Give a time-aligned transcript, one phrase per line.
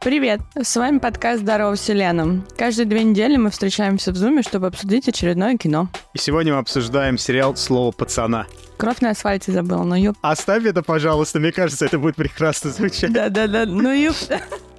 [0.00, 0.40] Привет!
[0.54, 2.42] С вами подкаст «Здорово, Вселенная».
[2.56, 5.88] Каждые две недели мы встречаемся в Зуме, чтобы обсудить очередное кино.
[6.14, 8.46] И сегодня мы обсуждаем сериал «Слово пацана».
[8.76, 10.16] Кровь на асфальте забыл, ну ёп.
[10.22, 13.12] Оставь это, пожалуйста, мне кажется, это будет прекрасно звучать.
[13.12, 14.14] Да-да-да, ну ёп.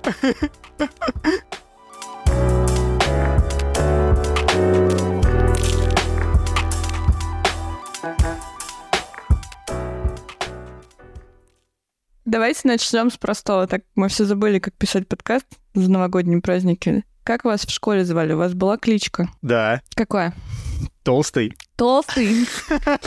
[12.30, 13.66] Давайте начнем с простого.
[13.66, 17.04] Так мы все забыли, как писать подкаст за новогодние праздники.
[17.24, 18.34] Как вас в школе звали?
[18.34, 19.30] У вас была кличка?
[19.42, 20.36] Да, Какая?
[21.02, 21.56] толстый.
[21.80, 22.46] Толстый.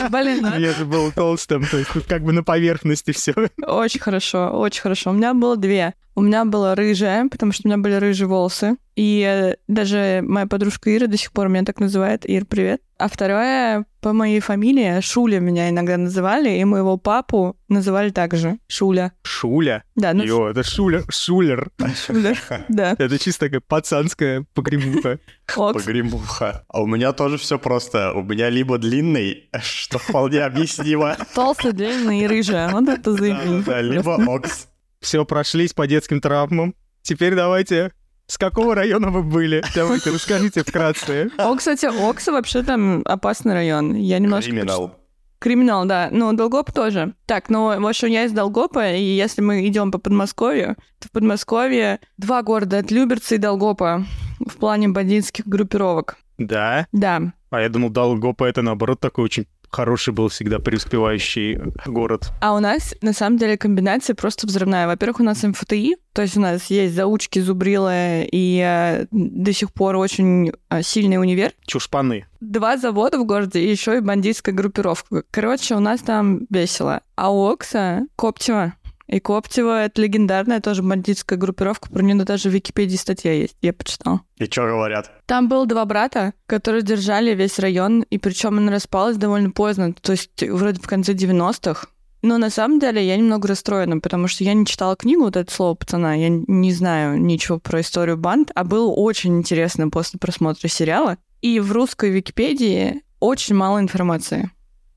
[0.09, 3.33] Блин, ну Я же был толстым, то есть тут как бы на поверхности все.
[3.61, 5.11] Очень хорошо, очень хорошо.
[5.11, 5.93] У меня было две.
[6.15, 8.77] У меня была рыжая, потому что у меня были рыжие волосы.
[8.95, 12.29] И э, даже моя подружка Ира до сих пор меня так называет.
[12.29, 12.81] Ир, привет.
[12.99, 19.11] А второе, по моей фамилии, Шуля меня иногда называли, и моего папу называли также Шуля.
[19.23, 19.83] Шуля.
[19.95, 21.71] Да, ну Йо, это Шуля, Шулер.
[22.05, 22.35] Шуля.
[22.69, 22.95] Да.
[22.97, 25.19] Это чисто такая пацанская погремуха.
[25.53, 26.63] Погремуха.
[26.69, 28.13] А у меня тоже все просто.
[28.13, 32.69] У меня либо длинный, что вполне объяснимо, Толстый, длинный и рыжая.
[32.69, 33.63] Вот это заявление.
[33.63, 34.67] да, либо окс.
[34.99, 36.75] Все, прошлись по детским травмам.
[37.01, 37.91] Теперь давайте...
[38.25, 39.61] С какого района вы были?
[39.75, 41.29] Давайте, расскажите вкратце.
[41.37, 43.95] О, кстати, Окса вообще там опасный район.
[43.95, 44.49] Я немножко...
[44.49, 44.95] Криминал.
[45.39, 46.07] Криминал, да.
[46.09, 47.15] Ну, Долгоп тоже.
[47.25, 51.11] Так, ну, в общем, я из Долгопа, и если мы идем по Подмосковью, то в
[51.11, 54.05] Подмосковье два города, это Люберцы и Долгопа,
[54.39, 56.15] в плане бандитских группировок.
[56.37, 56.87] Да?
[56.93, 57.33] Да.
[57.53, 62.31] А я думал, Долгопа это наоборот такой очень хороший был всегда преуспевающий город.
[62.41, 64.87] А у нас, на самом деле, комбинация просто взрывная.
[64.87, 69.71] Во-первых, у нас МФТИ, то есть у нас есть заучки, зубрилы и э, до сих
[69.71, 71.51] пор очень э, сильный универ.
[71.67, 72.25] Чушпаны.
[72.41, 75.23] Два завода в городе и еще и бандитская группировка.
[75.29, 77.01] Короче, у нас там весело.
[77.15, 78.73] А у Окса Коптева.
[79.07, 81.89] И Коптева— это легендарная тоже бандитская группировка.
[81.89, 84.21] Про нее даже в Википедии статья есть, я почитала.
[84.37, 85.11] И что говорят?
[85.25, 90.13] Там было два брата, которые держали весь район, и причем она распалась довольно поздно, то
[90.13, 91.87] есть вроде в конце 90-х.
[92.23, 95.53] Но на самом деле я немного расстроена, потому что я не читала книгу вот это
[95.53, 100.69] слово пацана, я не знаю ничего про историю банд, а было очень интересно после просмотра
[100.69, 101.17] сериала.
[101.41, 104.51] И в русской Википедии очень мало информации.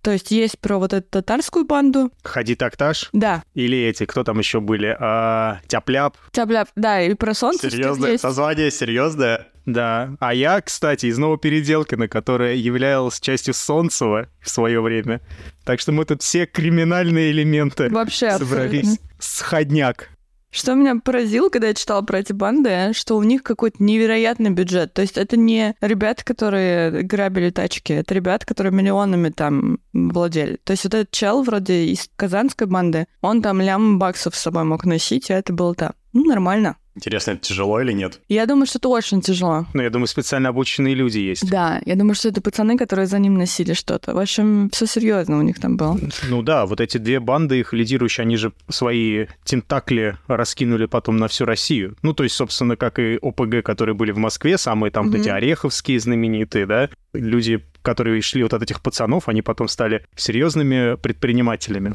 [0.07, 2.13] То есть есть про вот эту татарскую банду.
[2.23, 3.09] Ходи такташ.
[3.13, 4.97] Да, Или эти, кто там еще были?
[5.01, 6.17] А, Тяп-ляп.
[6.31, 8.23] тяп да, и про солнце Серьезное есть.
[8.23, 9.49] название, серьезное.
[9.65, 10.13] Да.
[10.21, 15.23] А я, кстати, из Новопеределкина, которая являлась частью Солнцева в свое время.
[15.65, 18.83] Так что мы тут все криминальные элементы Вообще собрались.
[18.83, 19.07] абсолютно.
[19.19, 20.11] Сходняк.
[20.51, 24.95] Что меня поразило, когда я читала про эти банды, что у них какой-то невероятный бюджет.
[24.95, 30.59] То есть это не ребята, которые грабили тачки, это ребята, которые миллионами там владели.
[30.65, 34.65] То есть вот этот чел вроде из казанской банды, он там лям баксов с собой
[34.65, 35.93] мог носить, и это было там.
[36.13, 36.77] Ну, нормально.
[36.97, 38.21] Интересно, это тяжело или нет?
[38.29, 39.67] Я думаю, что это очень тяжело.
[39.75, 41.49] Ну, я думаю, специально обученные люди есть.
[41.49, 44.15] Да, я думаю, что это пацаны, которые за ним носили что-то.
[44.15, 45.99] В общем, все серьезно у них там было.
[46.29, 51.29] Ну да, вот эти две банды, их лидирующие, они же свои тентакли раскинули потом на
[51.29, 51.97] всю Россию.
[52.01, 55.29] Ну, то есть, собственно, как и ОПГ, которые были в Москве, самые там вот эти
[55.29, 61.95] ореховские знаменитые, да, люди, которые шли вот от этих пацанов, они потом стали серьезными предпринимателями.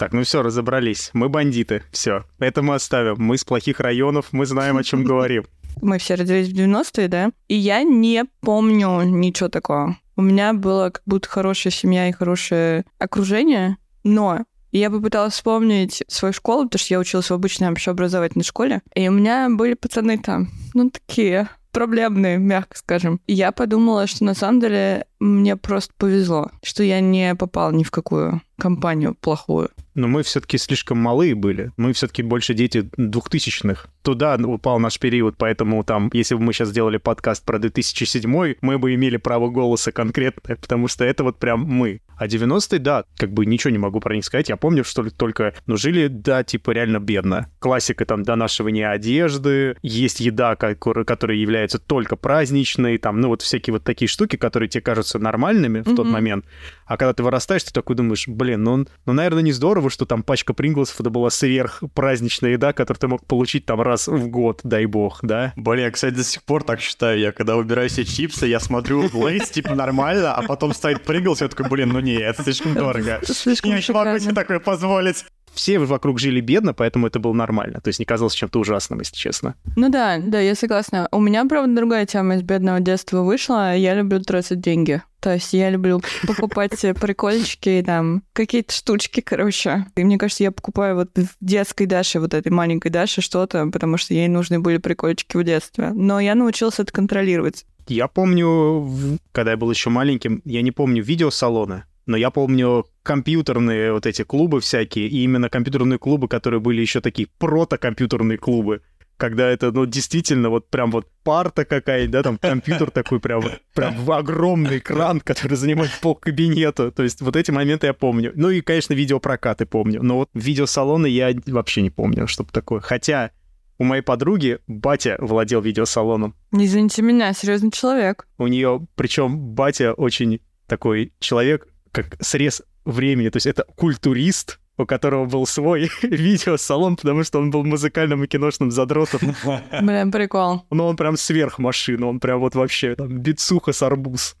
[0.00, 1.10] Так, ну все, разобрались.
[1.12, 1.82] Мы бандиты.
[1.92, 2.24] Все.
[2.38, 3.16] Это мы оставим.
[3.18, 5.44] Мы с плохих районов, мы знаем, о чем говорим.
[5.82, 7.30] Мы все родились в 90-е, да?
[7.48, 9.98] И я не помню ничего такого.
[10.16, 16.32] У меня была как будто хорошая семья и хорошее окружение, но я попыталась вспомнить свою
[16.32, 20.48] школу, потому что я училась в обычной общеобразовательной школе, и у меня были пацаны там,
[20.72, 23.20] ну, такие проблемные, мягко скажем.
[23.26, 27.84] И я подумала, что на самом деле мне просто повезло, что я не попала ни
[27.84, 29.70] в какую компанию плохую.
[29.94, 31.72] Но мы все-таки слишком малые были.
[31.76, 33.88] Мы все-таки больше дети двухтысячных.
[34.02, 38.78] Туда упал наш период, поэтому там, если бы мы сейчас сделали подкаст про 2007, мы
[38.78, 42.00] бы имели право голоса конкретно, потому что это вот прям мы.
[42.16, 44.48] А 90-е, да, как бы ничего не могу про них сказать.
[44.48, 47.50] Я помню, что ли, только, ну, жили, да, типа реально бедно.
[47.58, 53.72] Классика там донашивания одежды, есть еда, ко- которая является только праздничной, там, ну, вот всякие
[53.72, 56.44] вот такие штуки, которые тебе кажутся нормальными в тот момент.
[56.86, 60.22] А когда ты вырастаешь, ты такой думаешь, блин, ну, ну, наверное, не здорово, что там
[60.22, 64.28] пачка Pringles ов это была сверх праздничная еда, которую ты мог получить там раз в
[64.28, 65.52] год, дай бог, да?
[65.56, 67.18] Блин, я, кстати, до сих пор так считаю.
[67.18, 71.48] Я когда выбираю себе чипсы, я смотрю Lay's, типа, нормально, а потом стоит Pringles, я
[71.48, 73.20] такой, блин, ну не, это слишком дорого.
[73.24, 75.24] Слишком Я не могу себе такое позволить.
[75.54, 77.80] Все вокруг жили бедно, поэтому это было нормально.
[77.80, 79.54] То есть не казалось чем-то ужасным, если честно.
[79.76, 81.08] Ну да, да, я согласна.
[81.12, 83.74] У меня, правда, другая тема из бедного детства вышла.
[83.74, 85.02] Я люблю тратить деньги.
[85.20, 89.86] То есть я люблю покупать прикольчики, там, какие-то штучки, короче.
[89.94, 93.98] И мне кажется, я покупаю вот в детской Даше, вот этой маленькой Даше что-то, потому
[93.98, 95.90] что ей нужны были прикольчики в детстве.
[95.90, 97.66] Но я научился это контролировать.
[97.86, 103.92] Я помню, когда я был еще маленьким, я не помню видеосалоны, но я помню компьютерные
[103.92, 108.82] вот эти клубы всякие, и именно компьютерные клубы, которые были еще такие прото-компьютерные клубы,
[109.20, 113.42] когда это, ну, действительно, вот прям вот парта какая-нибудь, да, там компьютер такой прям,
[113.74, 116.90] прям огромный экран, который занимает пол кабинета.
[116.90, 118.32] То есть вот эти моменты я помню.
[118.34, 120.02] Ну и, конечно, видеопрокаты помню.
[120.02, 122.80] Но вот видеосалоны я вообще не помню, чтобы такое.
[122.80, 123.30] Хотя
[123.78, 126.34] у моей подруги батя владел видеосалоном.
[126.50, 128.26] Не извините меня, серьезный человек.
[128.38, 133.28] У нее, причем батя очень такой человек, как срез времени.
[133.28, 138.26] То есть это культурист, у которого был свой видеосалон, потому что он был музыкальным и
[138.26, 139.34] киношным задротом.
[139.82, 140.64] Блин, прикол.
[140.70, 144.36] Но он прям сверхмашина, он прям вот вообще там бицуха с арбуз.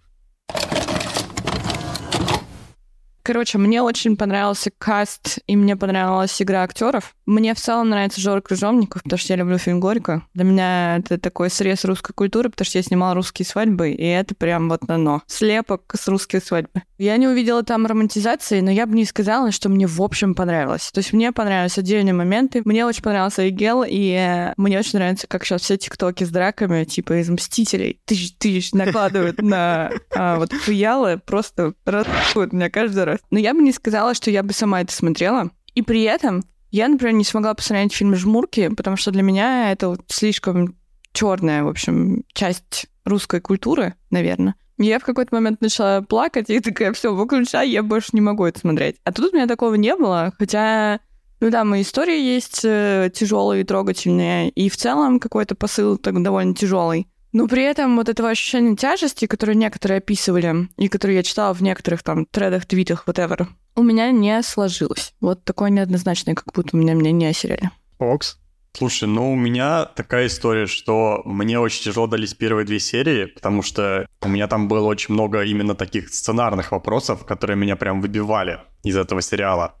[3.22, 7.14] Короче, мне очень понравился каст, и мне понравилась игра актеров.
[7.26, 10.22] Мне в целом нравится Жора Крыжовников, потому что я люблю фильм «Горько».
[10.34, 14.34] Для меня это такой срез русской культуры, потому что я снимала русские свадьбы, и это
[14.34, 15.22] прям вот оно.
[15.26, 16.82] Слепок с русской свадьбы.
[16.98, 20.90] Я не увидела там романтизации, но я бы не сказала, что мне в общем понравилось.
[20.92, 22.62] То есть мне понравились отдельные моменты.
[22.64, 26.84] Мне очень понравился Игел, и э, мне очень нравится, как сейчас все тиктоки с драками,
[26.84, 33.09] типа из «Мстителей», тысяч тысяч накладывают на а, вот фиялы, просто расходят меня каждый раз.
[33.30, 35.50] Но я бы не сказала, что я бы сама это смотрела.
[35.74, 39.88] И при этом я, например, не смогла посмотреть фильм «Жмурки», потому что для меня это
[39.88, 40.76] вот слишком
[41.12, 44.54] черная, в общем, часть русской культуры, наверное.
[44.78, 48.60] Я в какой-то момент начала плакать и такая, все, выключай, я больше не могу это
[48.60, 48.96] смотреть.
[49.04, 51.00] А тут у меня такого не было, хотя,
[51.40, 56.22] ну да, мои истории есть э, тяжелые и трогательные, и в целом какой-то посыл так
[56.22, 57.08] довольно тяжелый.
[57.32, 61.62] Но при этом вот этого ощущения тяжести, которое некоторые описывали, и которые я читала в
[61.62, 63.46] некоторых там тредах, твитах, whatever,
[63.76, 65.14] у меня не сложилось.
[65.20, 67.70] Вот такое неоднозначное, как будто у меня меня не осерили.
[67.98, 68.38] Окс.
[68.72, 73.62] Слушай, ну у меня такая история, что мне очень тяжело дались первые две серии, потому
[73.62, 78.60] что у меня там было очень много именно таких сценарных вопросов, которые меня прям выбивали
[78.84, 79.74] из этого сериала.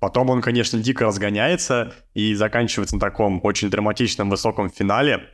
[0.00, 5.28] Потом он, конечно, дико разгоняется и заканчивается на таком очень драматичном высоком финале,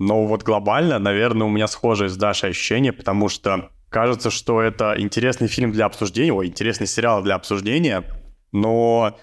[0.00, 4.94] но вот глобально, наверное, у меня схожие с Дашей ощущения, потому что кажется, что это
[4.96, 8.04] интересный фильм для обсуждения, ой, интересный сериал для обсуждения,
[8.50, 9.18] но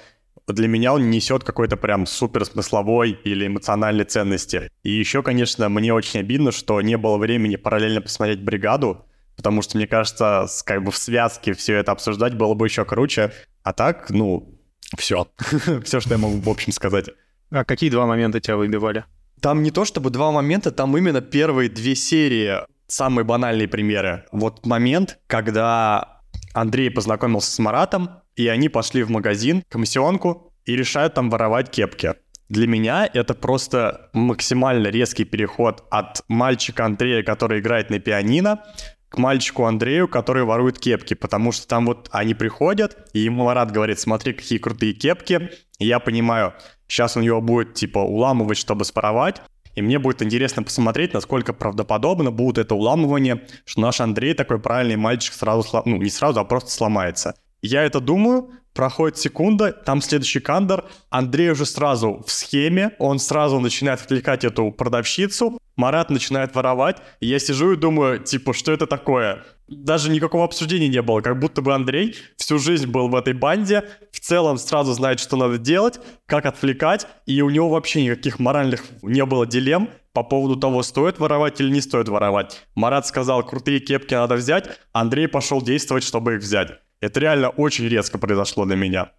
[0.47, 4.69] для меня он несет какой-то прям супер смысловой или эмоциональной ценности.
[4.83, 9.03] И еще, конечно, мне очень обидно, что не было времени параллельно посмотреть «Бригаду»,
[9.35, 13.33] потому что, мне кажется, как бы в связке все это обсуждать было бы еще круче.
[13.63, 14.61] А так, ну,
[14.95, 15.27] все.
[15.83, 17.09] все, что я могу в общем сказать.
[17.49, 19.05] А какие два момента тебя выбивали?
[19.41, 24.25] Там не то чтобы два момента, там именно первые две серии самые банальные примеры.
[24.31, 26.21] Вот момент, когда
[26.53, 32.13] Андрей познакомился с Маратом, и они пошли в магазин, комиссионку, и решают там воровать кепки.
[32.49, 38.63] Для меня это просто максимально резкий переход от мальчика Андрея, который играет на пианино,
[39.09, 43.71] к мальчику Андрею, который ворует кепки, потому что там вот они приходят, и ему Марат
[43.71, 45.49] говорит, смотри, какие крутые кепки,
[45.79, 46.53] и я понимаю,
[46.87, 49.41] сейчас он его будет, типа, уламывать, чтобы споровать,
[49.75, 54.95] и мне будет интересно посмотреть, насколько правдоподобно будет это уламывание, что наш Андрей, такой правильный
[54.95, 57.35] мальчик, сразу, ну, не сразу, а просто сломается.
[57.61, 63.59] Я это думаю, проходит секунда, там следующий кандр, Андрей уже сразу в схеме, он сразу
[63.59, 68.87] начинает отвлекать эту продавщицу, Марат начинает воровать, и я сижу и думаю, типа, что это
[68.87, 69.43] такое?
[69.67, 73.83] Даже никакого обсуждения не было, как будто бы Андрей всю жизнь был в этой банде,
[74.11, 78.85] в целом сразу знает, что надо делать, как отвлекать, и у него вообще никаких моральных
[79.01, 82.65] не было дилемм по поводу того, стоит воровать или не стоит воровать.
[82.75, 86.71] Марат сказал, крутые кепки надо взять, Андрей пошел действовать, чтобы их взять.
[87.01, 89.11] Это реально очень резко произошло для меня.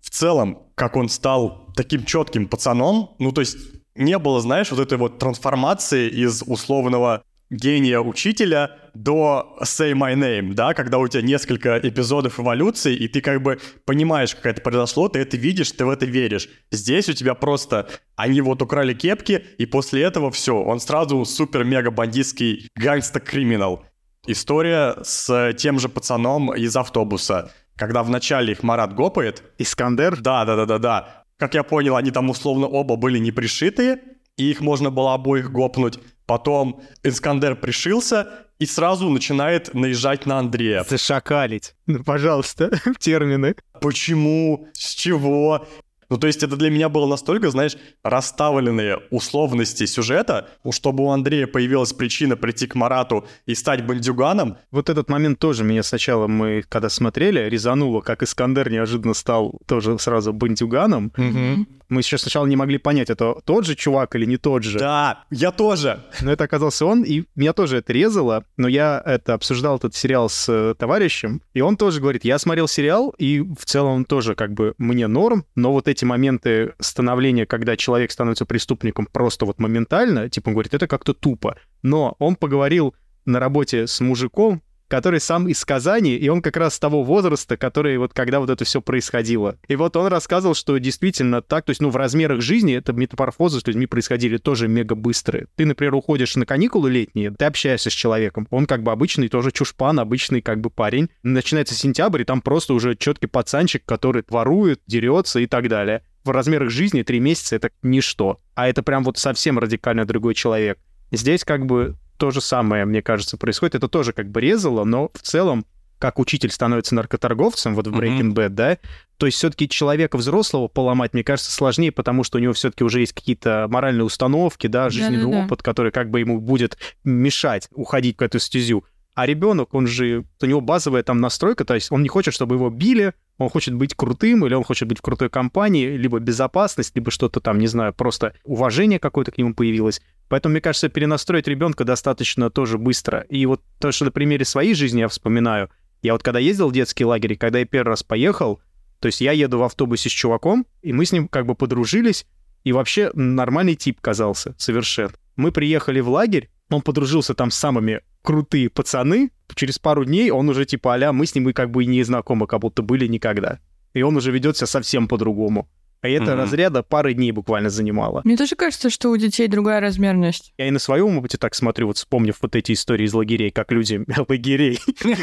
[0.00, 3.56] В целом, как он стал таким четким пацаном, ну то есть
[3.94, 10.54] не было, знаешь, вот этой вот трансформации из условного гения учителя до Say My Name,
[10.54, 15.08] да, когда у тебя несколько эпизодов эволюции, и ты как бы понимаешь, как это произошло,
[15.08, 16.48] ты это видишь, ты в это веришь.
[16.70, 21.90] Здесь у тебя просто они вот украли кепки, и после этого все, он сразу супер-мега
[21.90, 23.84] бандитский гангста-криминал.
[24.26, 27.50] История с тем же пацаном из автобуса.
[27.76, 29.42] Когда вначале их Марат гопает.
[29.58, 30.20] Искандер?
[30.20, 31.24] Да, да, да, да, да.
[31.36, 33.98] Как я понял, они там условно оба были не пришитые,
[34.36, 35.98] и их можно было обоих гопнуть.
[36.26, 40.84] Потом Искандер пришился и сразу начинает наезжать на Андрея.
[40.88, 41.74] Зашакалить.
[41.86, 43.56] Ну, пожалуйста, термины.
[43.80, 44.68] Почему?
[44.72, 45.66] С чего?
[46.10, 51.46] Ну, то есть это для меня было настолько, знаешь, расставленные условности сюжета, чтобы у Андрея
[51.46, 54.58] появилась причина прийти к Марату и стать бандюганом.
[54.70, 59.98] Вот этот момент тоже меня сначала, мы когда смотрели, резануло, как Искандер неожиданно стал тоже
[59.98, 61.12] сразу бандюганом.
[61.16, 61.66] Угу.
[61.94, 64.80] Мы сейчас сначала не могли понять, это тот же чувак или не тот же.
[64.80, 66.00] Да, я тоже.
[66.22, 68.44] Но это оказался он, и меня тоже это резало.
[68.56, 72.66] Но я это обсуждал этот сериал с э, товарищем, и он тоже говорит, я смотрел
[72.66, 77.76] сериал, и в целом тоже как бы мне норм, но вот эти моменты становления, когда
[77.76, 81.56] человек становится преступником просто вот моментально, типа он говорит, это как-то тупо.
[81.82, 82.92] Но он поговорил
[83.24, 84.63] на работе с мужиком,
[84.94, 88.48] который сам из Казани, и он как раз с того возраста, который вот когда вот
[88.48, 89.58] это все происходило.
[89.66, 93.58] И вот он рассказывал, что действительно так, то есть, ну, в размерах жизни это метаморфозы
[93.58, 95.48] с людьми происходили тоже мега быстрые.
[95.56, 99.50] Ты, например, уходишь на каникулы летние, ты общаешься с человеком, он как бы обычный тоже
[99.50, 101.08] чушпан, обычный как бы парень.
[101.24, 106.04] Начинается сентябрь, и там просто уже четкий пацанчик, который ворует, дерется и так далее.
[106.22, 108.38] В размерах жизни три месяца— это ничто.
[108.54, 110.78] А это прям вот совсем радикально другой человек.
[111.10, 113.74] Здесь как бы то же самое, мне кажется, происходит.
[113.74, 115.66] Это тоже как бы резало, но в целом
[115.98, 118.78] как учитель становится наркоторговцем, вот в Breaking Bad, да,
[119.16, 123.00] то есть все-таки человека взрослого поломать, мне кажется, сложнее, потому что у него все-таки уже
[123.00, 125.44] есть какие-то моральные установки, да, жизненный Да-да-да.
[125.46, 128.84] опыт, который как бы ему будет мешать уходить в эту стезю.
[129.14, 132.56] А ребенок, он же, у него базовая там настройка, то есть он не хочет, чтобы
[132.56, 136.94] его били, он хочет быть крутым, или он хочет быть в крутой компании, либо безопасность,
[136.96, 140.02] либо что-то там, не знаю, просто уважение какое-то к нему появилось.
[140.28, 143.20] Поэтому, мне кажется, перенастроить ребенка достаточно тоже быстро.
[143.28, 145.70] И вот то, что на примере своей жизни я вспоминаю,
[146.02, 148.60] я вот когда ездил в детский лагерь, и когда я первый раз поехал,
[149.00, 152.26] то есть я еду в автобусе с чуваком, и мы с ним как бы подружились,
[152.62, 155.12] и вообще нормальный тип казался совершенно.
[155.36, 159.30] Мы приехали в лагерь, он подружился там с самыми крутые пацаны.
[159.54, 162.02] Через пару дней он уже типа а мы с ним и как бы и не
[162.02, 163.60] знакомы, как будто были никогда.
[163.92, 165.68] И он уже ведет себя совсем по-другому.
[166.04, 166.40] А это Мгм.
[166.40, 168.20] разряда пары дней буквально занимало.
[168.24, 170.52] Мне тоже кажется, что у детей другая размерность.
[170.58, 173.72] Я и на своем опыте так смотрю, вот вспомнив вот эти истории из лагерей, как
[173.72, 174.78] люди лагерей,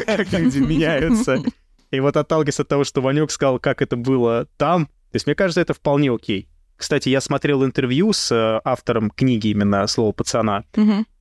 [0.07, 1.37] как люди меняются.
[1.91, 5.35] И вот отталкиваясь от того, что Ванек сказал, как это было там, то есть мне
[5.35, 6.47] кажется, это вполне окей.
[6.77, 10.63] Кстати, я смотрел интервью с э, автором книги именно «Слово пацана»,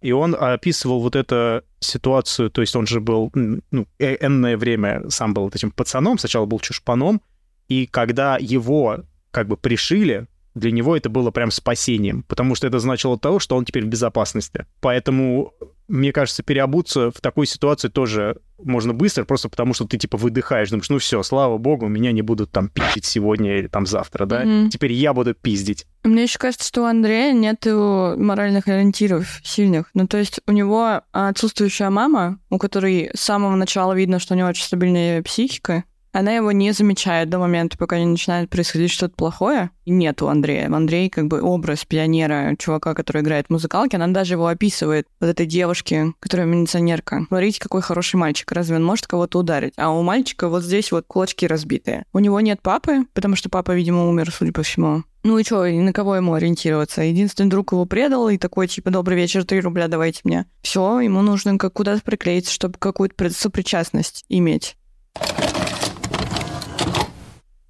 [0.00, 5.02] и он описывал вот эту ситуацию, то есть он же был, ну, э- энное время
[5.10, 7.20] сам был этим пацаном, сначала был чушпаном,
[7.68, 12.80] и когда его как бы пришили, для него это было прям спасением, потому что это
[12.80, 14.66] значило того, что он теперь в безопасности.
[14.80, 15.54] Поэтому,
[15.87, 20.70] мне кажется, переобуться в такой ситуации тоже можно быстро, просто потому что ты типа выдыхаешь,
[20.70, 24.40] думаешь, ну все, слава богу, меня не будут там пиздить сегодня или там завтра, да?
[24.40, 24.70] Мгм.
[24.70, 25.87] Теперь я буду пиздить.
[26.02, 29.88] Мне еще кажется, что у Андрея нет моральных ориентиров сильных.
[29.94, 34.37] Ну, то есть у него отсутствующая мама, у которой с самого начала видно, что у
[34.37, 39.14] него очень стабильная психика, она его не замечает до момента, пока не начинает происходить что-то
[39.14, 39.70] плохое.
[39.84, 40.72] И нет у Андрея.
[40.72, 45.06] Андрей как бы образ пионера, чувака, который играет в музыкалке, она даже его описывает.
[45.20, 47.24] Вот этой девушки, которая милиционерка.
[47.28, 48.50] Смотрите, какой хороший мальчик.
[48.52, 49.74] Разве он может кого-то ударить?
[49.76, 52.04] А у мальчика вот здесь вот кулачки разбитые.
[52.12, 55.04] У него нет папы, потому что папа, видимо, умер, судя по всему.
[55.22, 57.02] Ну и что, на кого ему ориентироваться?
[57.02, 60.46] Единственный друг его предал, и такой, типа, добрый вечер, 3 рубля давайте мне.
[60.62, 64.76] Все, ему нужно как куда-то приклеиться, чтобы какую-то сопричастность иметь.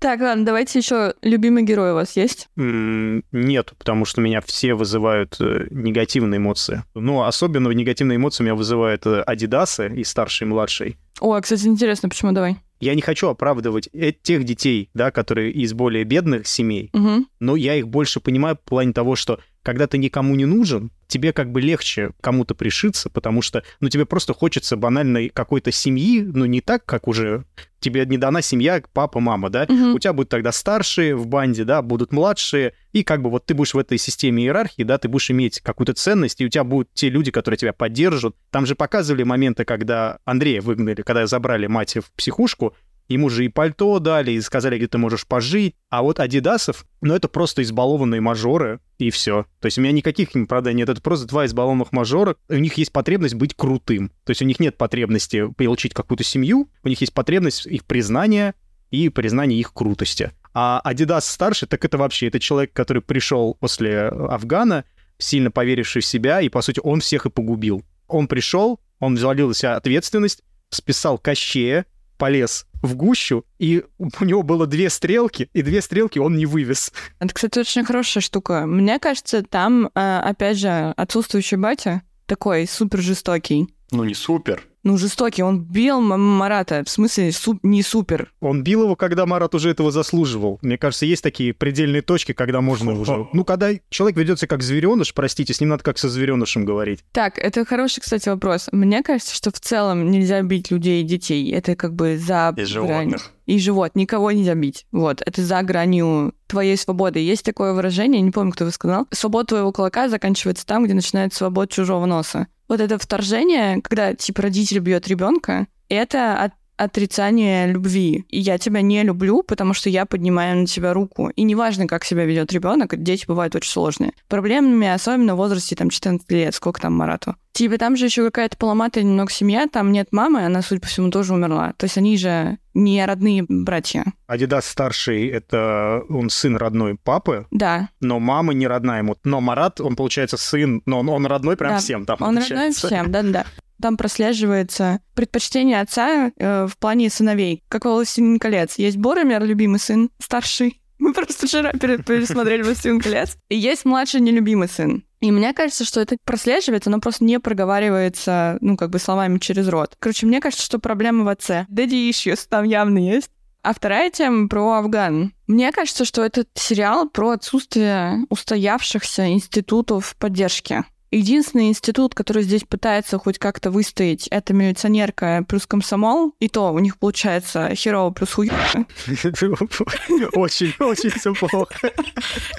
[0.01, 2.49] Так, ладно, давайте еще любимый герой у вас есть?
[2.57, 6.83] Нет, потому что меня все вызывают э, негативные эмоции.
[6.95, 10.97] Ну, особенно негативные эмоции меня вызывают э, Адидасы и старший, и младший.
[11.21, 12.57] О, кстати, интересно, почему давай?
[12.81, 17.27] Я не хочу оправдывать э- тех детей, да, которые из более бедных семей, Угу.
[17.41, 21.33] но я их больше понимаю в плане того, что когда ты никому не нужен, тебе
[21.33, 26.45] как бы легче кому-то пришиться, потому что, ну, тебе просто хочется банальной какой-то семьи, ну,
[26.45, 27.45] не так, как уже
[27.81, 29.95] тебе не дана семья, папа, мама, да, Мгм.
[29.95, 33.55] у тебя будут тогда старшие в банде, да, будут младшие, и как бы вот ты
[33.55, 36.93] будешь в этой системе иерархии, да, ты будешь иметь какую-то ценность, и у тебя будут
[36.95, 38.37] те люди, которые тебя поддержат.
[38.51, 42.75] Там же показывали моменты, когда Андрея выгнали, когда забрали мать в психушку,
[43.11, 45.75] Ему же и пальто дали, и сказали, где ты можешь пожить.
[45.89, 49.47] А вот Адидасов, ну, это просто избалованные мажоры, и все.
[49.59, 50.89] То есть у меня никаких, правда, нет.
[50.89, 52.37] Это просто два избалованных мажора.
[52.49, 54.13] У них есть потребность быть крутым.
[54.25, 58.55] То есть у них нет потребности получить какую-то семью, у них есть потребность их признания
[58.93, 60.31] и признания их крутости.
[60.55, 64.85] А Адидас старший, так это вообще, это человек, который пришел после Афгана,
[65.19, 67.83] сильно поверивший в себя, и, по сути, он всех и погубил.
[68.07, 71.87] Он пришел, он взвалил на себя ответственность, списал Кощея,
[72.17, 76.93] полез в гущу, и у него было две стрелки, и две стрелки он не вывез.
[77.19, 78.67] Это, кстати, очень хорошая штука.
[78.67, 83.69] Мне кажется, там, э, опять же, отсутствующий батя такой супер жестокий.
[83.91, 84.70] Ну, не супер.
[84.83, 85.43] Ну, жестокий.
[85.43, 88.33] Он бил Марата, в смысле, суп, не супер.
[88.41, 90.59] Он бил его, когда Марат уже этого заслуживал.
[90.63, 93.27] Мне кажется, есть такие предельные точки, когда можно уже...
[93.33, 97.05] Ну, когда человек ведется как звереныш, простите, с ним надо как со зверенышем говорить.
[97.13, 98.69] Так, это хороший, кстати, вопрос.
[98.73, 101.53] Мне кажется, что в целом нельзя бить людей и детей.
[101.53, 102.55] Это как бы за...
[102.57, 103.31] И животных.
[103.47, 103.93] И живот.
[103.95, 104.87] Никого нельзя бить.
[104.93, 105.23] Вот.
[105.27, 107.19] Это за гранью твоей свободы.
[107.19, 109.07] Есть такое выражение, не помню, кто вы сказал.
[109.11, 112.47] Свобода твоего кулака заканчивается там, где начинается свобода чужого носа.
[112.71, 118.25] Вот это вторжение, когда, типа, родитель бьет ребенка, это от отрицание любви.
[118.29, 121.29] И я тебя не люблю, потому что я поднимаю на тебя руку.
[121.29, 124.13] И неважно, как себя ведет ребенок, дети бывают очень сложные.
[124.29, 127.37] Проблемными, особенно в возрасте там 14 лет, сколько там Марату.
[127.53, 131.11] Типа там же еще какая-то поломатая немного семья, там нет мамы, она, судя по всему,
[131.11, 131.75] тоже умерла.
[131.77, 134.05] То есть они же не родные братья.
[134.27, 137.47] Адидас старший— это он сын родной папы.
[137.51, 137.89] Да.
[138.01, 139.17] Но мама не родная ему.
[139.25, 141.79] Но Марат, он, получается, сын, но он, он родной прям да.
[141.79, 142.17] всем там.
[142.21, 142.57] Он получается.
[142.57, 143.45] родной всем, да-да-да
[143.81, 147.63] там прослеживается предпочтение отца э, в плане сыновей.
[147.69, 148.75] Как во «Властелин колец».
[148.77, 150.81] Есть Боромер, любимый сын, старший.
[150.99, 153.37] Мы просто вчера пересмотрели «Властелин колец».
[153.49, 155.05] И есть младший нелюбимый сын.
[155.21, 159.69] И мне кажется, что это прослеживается, но просто не проговаривается, ну, как бы словами через
[159.69, 159.95] рот.
[159.99, 161.67] Короче, мне кажется, что проблема в отце.
[161.71, 163.31] Daddy issues там явно есть.
[163.63, 165.35] А вторая тема про Афган.
[165.47, 170.85] Мне кажется, что этот сериал про отсутствие устоявшихся институтов поддержки.
[171.11, 176.35] Единственный институт, который здесь пытается хоть как-то выстоять, это милиционерка плюс комсомол.
[176.39, 178.51] И то у них получается херово плюс хуй.
[180.35, 181.93] Очень, очень все плохо.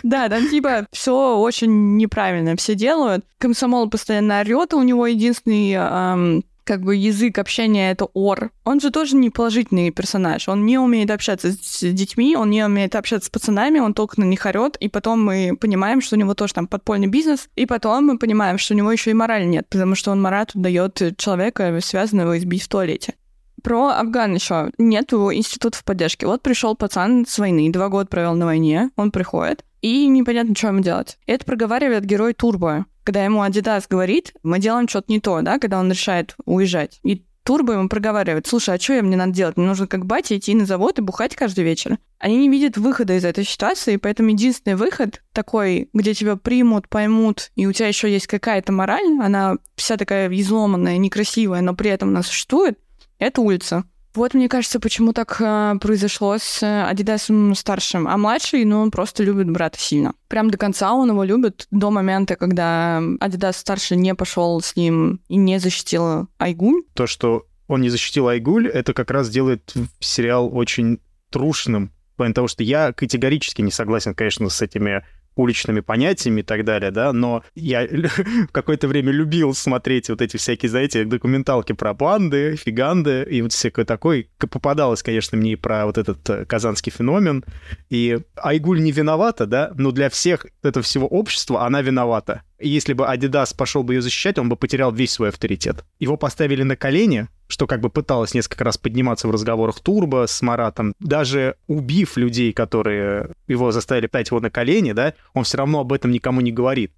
[0.04, 3.26] Да, там типа все очень неправильно все делают.
[3.38, 8.52] Комсомол постоянно орет, у него единственный как бы язык общения это Ор.
[8.64, 10.48] Он же тоже не положительный персонаж.
[10.48, 14.26] Он не умеет общаться с детьми, он не умеет общаться с пацанами, он только на
[14.26, 18.06] них орет, и потом мы понимаем, что у него тоже там подпольный бизнес, и потом
[18.06, 21.80] мы понимаем, что у него еще и мораль нет, потому что он Марату дает человека,
[21.82, 23.16] связанного избить в туалете.
[23.64, 24.72] Про Афган еще.
[24.78, 26.26] Нету институтов поддержки.
[26.26, 30.68] Вот пришел пацан с войны, два года провел на войне, он приходит, и непонятно, что
[30.68, 31.18] ему делать.
[31.26, 35.80] Это проговаривает герой Турбо когда ему Адидас говорит, мы делаем что-то не то, да, когда
[35.80, 37.00] он решает уезжать.
[37.04, 39.58] И Турбо ему проговаривает, слушай, а что мне надо делать?
[39.58, 41.98] Мне нужно как батя идти на завод и бухать каждый вечер.
[42.20, 47.52] Они не видят выхода из этой ситуации, поэтому единственный выход такой, где тебя примут, поймут,
[47.56, 52.10] и у тебя еще есть какая-то мораль, она вся такая изломанная, некрасивая, но при этом
[52.10, 52.78] она существует,
[53.18, 53.86] это улица.
[54.14, 58.08] Вот, мне кажется, почему так э, произошло с Адидасом старшим.
[58.08, 60.14] А младший, ну, он просто любит брата сильно.
[60.28, 65.22] Прям до конца он его любит, до момента, когда Адидас старший не пошел с ним
[65.30, 66.84] и не защитил Айгуль.
[66.94, 71.94] То, что он не защитил Айгуль, это как раз делает сериал очень трушным.
[72.14, 76.66] В плане того, что я категорически не согласен, конечно, с этими уличными понятиями и так
[76.66, 77.88] далее, да, но я
[78.48, 83.54] в какое-то время любил смотреть вот эти всякие, знаете, документалки про банды, фиганды и вот
[83.54, 84.26] всякое такое.
[84.38, 87.44] Попадалось, конечно, мне и про вот этот э, казанский феномен.
[87.90, 92.44] И Айгуль не виновата, да, но для всех этого всего общества она виновата.
[92.60, 95.84] И если бы Адидас пошел бы ее защищать, он бы потерял весь свой авторитет.
[96.00, 100.42] Его поставили на колени, что как бы пыталась несколько раз подниматься в разговорах Турбо с
[100.42, 100.94] Маратом.
[101.00, 105.94] Даже убив людей, которые его заставили пять его на колени, да, он все равно об
[105.94, 106.92] этом никому не говорит.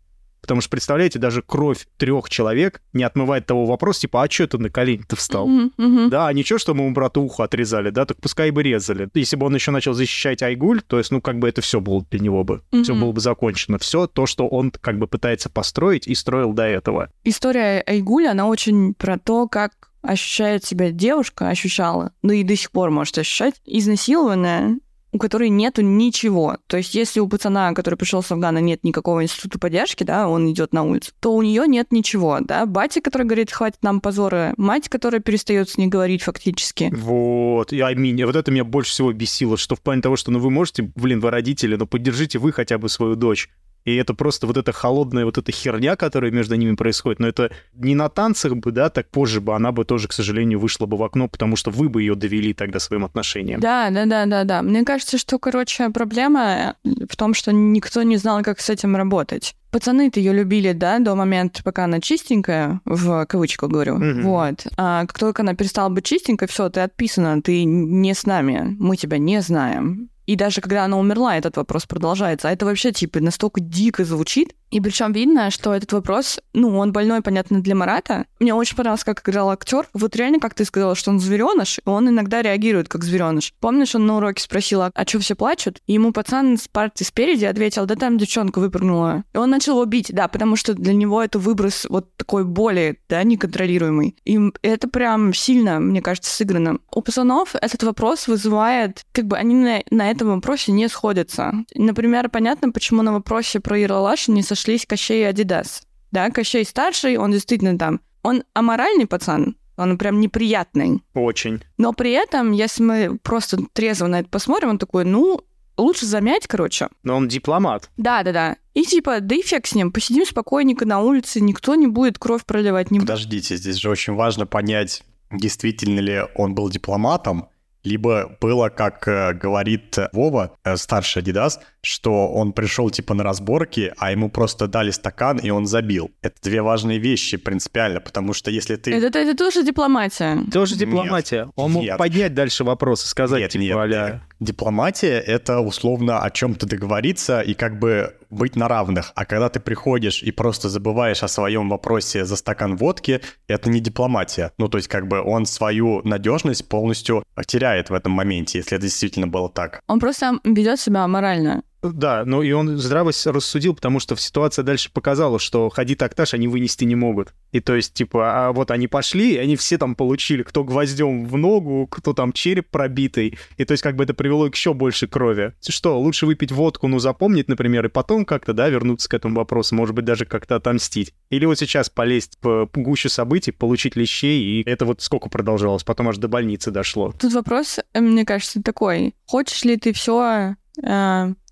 [0.44, 4.58] Потому что, представляете, даже кровь трех человек не отмывает того вопроса, типа, а что ты
[4.58, 5.48] на колени-то встал?
[5.48, 6.10] Mm-hmm, mm-hmm.
[6.10, 9.08] Да, а ничего, что мы ему брату ухо отрезали, да, так пускай бы резали.
[9.14, 12.06] Если бы он еще начал защищать Айгуль, то есть, ну, как бы это все было
[12.12, 12.62] для него бы.
[12.72, 12.84] Mm-hmm.
[12.84, 13.78] Все было бы закончено.
[13.78, 17.10] Все то, что он как бы пытается построить и строил до этого.
[17.24, 22.72] История Айгуля, она очень про то, как ощущает себя девушка, ощущала, ну и до сих
[22.72, 24.78] пор может ощущать, изнасилованная
[25.14, 26.58] у которой нету ничего.
[26.68, 30.52] То есть, если у пацана, который пришел с Афгана, нет никакого института поддержки, да, он
[30.52, 32.66] идет на улицу, то у нее нет ничего, да.
[32.66, 36.92] Батя, который говорит, хватит нам позора, мать, которая перестает с ней говорить фактически.
[36.92, 38.24] Вот, и Аминь.
[38.26, 41.20] Вот это меня больше всего бесило, что в плане того, что, ну, вы можете, блин,
[41.20, 43.50] вы родители, но поддержите вы хотя бы свою дочь.
[43.86, 47.20] И это просто вот эта холодная вот эта херня, которая между ними происходит.
[47.20, 50.60] Но это не на танцах бы, да, так позже бы она бы тоже, к сожалению,
[50.60, 53.60] вышла бы в окно, потому что вы бы ее довели тогда своим отношениям.
[53.60, 54.62] Да, да, да, да, да.
[54.62, 59.56] Мне кажется, что, короче, проблема в том, что никто не знал, как с этим работать.
[59.72, 63.98] Пацаны-то ее любили, да, до момента, пока она чистенькая, в кавычках говорю.
[63.98, 64.22] Mm-hmm.
[64.22, 64.68] Вот.
[64.78, 68.96] А как только она перестала быть чистенькой, все, ты отписана, ты не с нами, мы
[68.98, 70.10] тебя не знаем.
[70.26, 72.48] И даже когда она умерла, этот вопрос продолжается.
[72.48, 74.56] А это вообще, типа, настолько дико звучит.
[74.74, 78.26] И причем видно, что этот вопрос, ну, он больной, понятно, для Марата.
[78.40, 79.88] Мне очень понравилось, как играл актер.
[79.94, 83.54] Вот реально, как ты сказала, что он звереныш, и он иногда реагирует как звереныш.
[83.60, 85.80] Помнишь, он на уроке спросил, а, а что все плачут?
[85.86, 89.26] И ему пацан с парты спереди ответил, да там девчонка выпрыгнула.
[89.32, 92.98] И он начал его бить, да, потому что для него это выброс вот такой боли,
[93.08, 94.16] да, неконтролируемый.
[94.26, 96.80] И это прям сильно, мне кажется, сыграно.
[96.92, 101.54] У пацанов этот вопрос вызывает, как бы они на, на этом вопросе не сходятся.
[101.76, 105.84] Например, понятно, почему на вопросе про Ералаш не сошлись Кощей и Адидас.
[106.12, 111.02] Да, Кощей старший, он действительно там, он аморальный пацан, он прям неприятный.
[111.14, 111.62] Очень.
[111.78, 115.42] Но при этом, если мы просто трезво на это посмотрим, он такой, ну,
[115.76, 116.88] лучше замять, короче.
[117.04, 117.90] Но он дипломат.
[117.98, 118.56] Да-да-да.
[118.74, 122.46] И типа, да и фиг с ним, посидим спокойненько на улице, никто не будет кровь
[122.46, 122.90] проливать.
[122.90, 123.00] Не...
[123.00, 127.50] Подождите, здесь же очень важно понять, действительно ли он был дипломатом,
[127.84, 133.94] либо было, как э, говорит Вова, э, старший Адидас, что он пришел типа на разборки,
[133.98, 136.12] а ему просто дали стакан, и он забил.
[136.22, 138.94] Это две важные вещи принципиально, потому что если ты...
[138.94, 140.40] Это, это, это тоже дипломатия.
[140.52, 141.46] Тоже дипломатия.
[141.46, 141.98] Нет, он мог нет.
[141.98, 147.40] поднять дальше вопрос и сказать, Нет, типа, нет, а-ля, Дипломатия— это условно о чем-то договориться
[147.42, 149.12] и как бы быть на равных.
[149.16, 153.80] А когда ты приходишь и просто забываешь о своем вопросе за стакан водки, это не
[153.80, 154.52] дипломатия.
[154.58, 158.84] Ну, то есть как бы он свою надежность полностью теряет в этом моменте, если это
[158.84, 159.82] действительно было так.
[159.88, 161.64] Он просто ведет себя аморально.
[161.84, 166.48] Да, ну и он здраво рассудил, потому что ситуация дальше показала, что ходить актаж они
[166.48, 167.34] вынести не могут.
[167.52, 171.26] И то есть, типа, а вот они пошли, и они все там получили, кто гвоздем
[171.26, 173.38] в ногу, кто там череп пробитый.
[173.58, 175.54] И то есть, как бы это привело к еще больше крови.
[175.68, 179.76] Что, лучше выпить водку, ну, запомнить, например, и потом как-то, да, вернуться к этому вопросу,
[179.76, 181.14] может быть, даже как-то отомстить.
[181.30, 186.08] Или вот сейчас полезть в гущу событий, получить лещей, и это вот сколько продолжалось, потом
[186.08, 187.14] аж до больницы дошло.
[187.20, 189.16] Тут вопрос, э, мне кажется, такой.
[189.26, 190.56] Хочешь ли ты все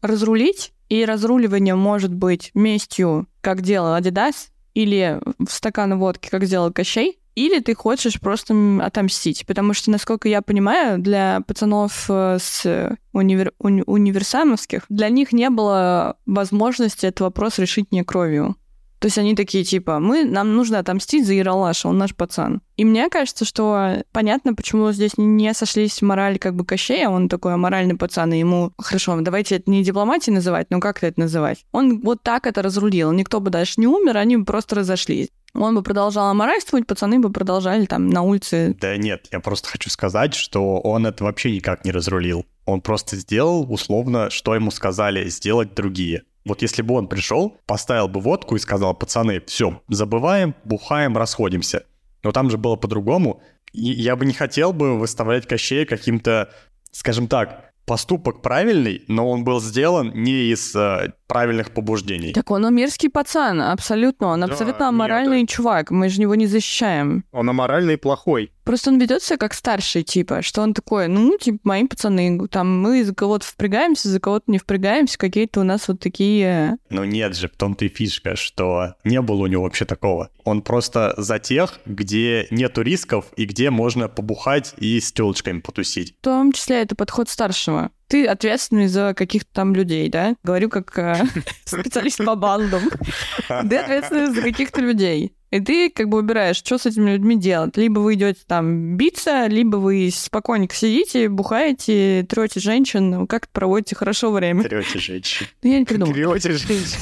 [0.01, 0.73] разрулить?
[0.89, 7.19] И разруливание может быть местью, как делал Адидас, или в стакан водки, как сделал Кощей,
[7.35, 9.45] или ты хочешь просто отомстить.
[9.45, 15.49] Потому что, насколько я понимаю, для пацанов э, с универ- уни- универсамовских, для них не
[15.49, 18.55] было возможности этот вопрос решить не кровью.
[19.01, 22.61] То есть они такие, типа, мы, нам нужно отомстить за Яралаша, он наш пацан.
[22.77, 27.55] И мне кажется, что понятно, почему здесь не сошлись мораль как бы Кощея, он такой
[27.55, 31.65] аморальный пацан, и ему, хорошо, давайте это не дипломатией называть, но как это называть?
[31.71, 35.29] Он вот так это разрулил, никто бы дальше не умер, они бы просто разошлись.
[35.55, 38.75] Он бы продолжал аморальствовать, пацаны бы продолжали там на улице.
[38.79, 42.45] Да нет, я просто хочу сказать, что он это вообще никак не разрулил.
[42.65, 46.23] Он просто сделал условно, что ему сказали сделать другие.
[46.45, 51.85] Вот если бы он пришел, поставил бы водку и сказал, пацаны, все, забываем, бухаем, расходимся.
[52.23, 53.41] Но там же было по-другому.
[53.73, 56.51] И я бы не хотел бы выставлять Кощея каким-то,
[56.91, 62.33] скажем так, поступок правильный, но он был сделан не из э, правильных побуждений.
[62.33, 64.27] Так он мерзкий пацан, абсолютно.
[64.27, 65.89] Он Да, абсолютно нет, аморальный чувак.
[65.89, 67.23] Мы же его не защищаем.
[67.31, 68.51] Он аморальный и плохой.
[68.65, 72.81] Просто он ведет себя как старший, типа, что он такой, ну, типа, мои пацаны, там,
[72.81, 76.77] мы за кого-то впрягаемся, за кого-то не впрягаемся, какие-то у нас вот такие...
[76.89, 80.29] Но нет же, в том-то и фишка, что не было у него вообще такого.
[80.43, 86.13] Он просто за тех, где нету рисков и где можно побухать и с телочками потусить.
[86.19, 87.91] В том числе это подход старшего.
[88.11, 90.35] Ты ответственный за каких-то там людей, да?
[90.43, 91.23] Говорю как э,
[91.63, 92.81] специалист по бандам.
[93.47, 95.33] Ты ответственный за каких-то людей.
[95.49, 97.75] И ты как бы выбираешь, что с этими людьми делать.
[97.75, 103.95] Либо вы идете там биться, либо вы спокойненько сидите, бухаете, трете женщин, ну, как проводите
[103.95, 104.63] хорошо время.
[104.63, 105.47] Трете женщин.
[105.61, 106.13] Ну, я не придумала.
[106.13, 106.99] Берете женщин,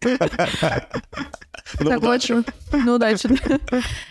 [1.78, 2.22] Так вот,
[2.72, 3.28] ну удачи.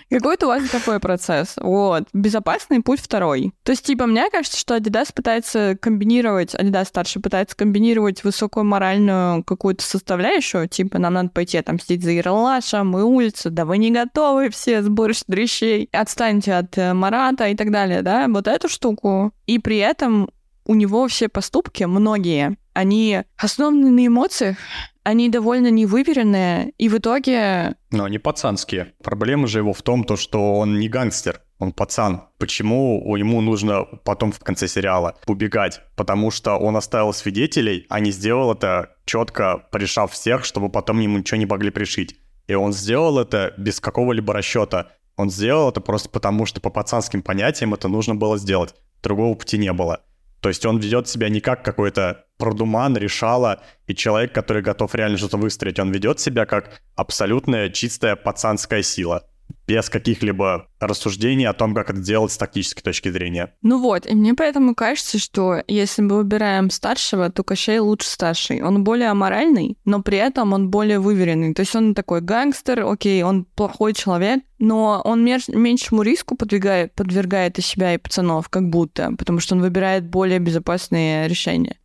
[0.09, 1.55] Какой-то у вас такой процесс.
[1.57, 2.03] Вот.
[2.13, 3.53] Безопасный путь второй.
[3.63, 9.43] То есть, типа, мне кажется, что Adidas пытается комбинировать, Adidas старший пытается комбинировать высокую моральную
[9.43, 14.49] какую-то составляющую, типа, нам надо пойти отомстить за Ералаша, мы улица, да вы не готовы
[14.49, 19.31] все, сборище дрищей, отстаньте от э, Марата и так далее, да, вот эту штуку.
[19.45, 20.29] И при этом
[20.65, 24.57] у него все поступки, многие, они основаны на эмоциях,
[25.03, 28.93] они довольно невыверенные, и в итоге Но они пацанские.
[29.03, 32.23] Проблема же его в том, то, что он не гангстер, он пацан.
[32.39, 35.81] Почему ему нужно потом в конце сериала убегать?
[35.95, 41.19] Потому что он оставил свидетелей, а не сделал это четко, порешав всех, чтобы потом ему
[41.19, 42.17] ничего не могли пришить.
[42.47, 44.89] И он сделал это без какого-либо расчета.
[45.17, 48.75] Он сделал это просто потому, что по пацанским понятиям это нужно было сделать.
[49.01, 50.01] Другого пути не было.
[50.45, 55.17] То есть он ведет себя не как какой-то продуман, решала и человек, который готов реально
[55.17, 55.79] что-то выстроить.
[55.79, 59.27] Он ведет себя как абсолютная чистая пацанская сила.
[59.67, 63.53] Без каких-либо рассуждений о том, как это делать с тактической точки зрения.
[63.61, 68.61] Ну вот, и мне поэтому кажется, что если мы выбираем старшего, то Кощей лучше старший.
[68.61, 71.53] Он более аморальный, но при этом он более выверенный.
[71.53, 77.59] То есть он такой гангстер, окей, он плохой человек, но он меньшему риску подвигает, подвергает
[77.59, 81.77] и себя, и пацанов, как будто, потому что он выбирает более безопасные решения.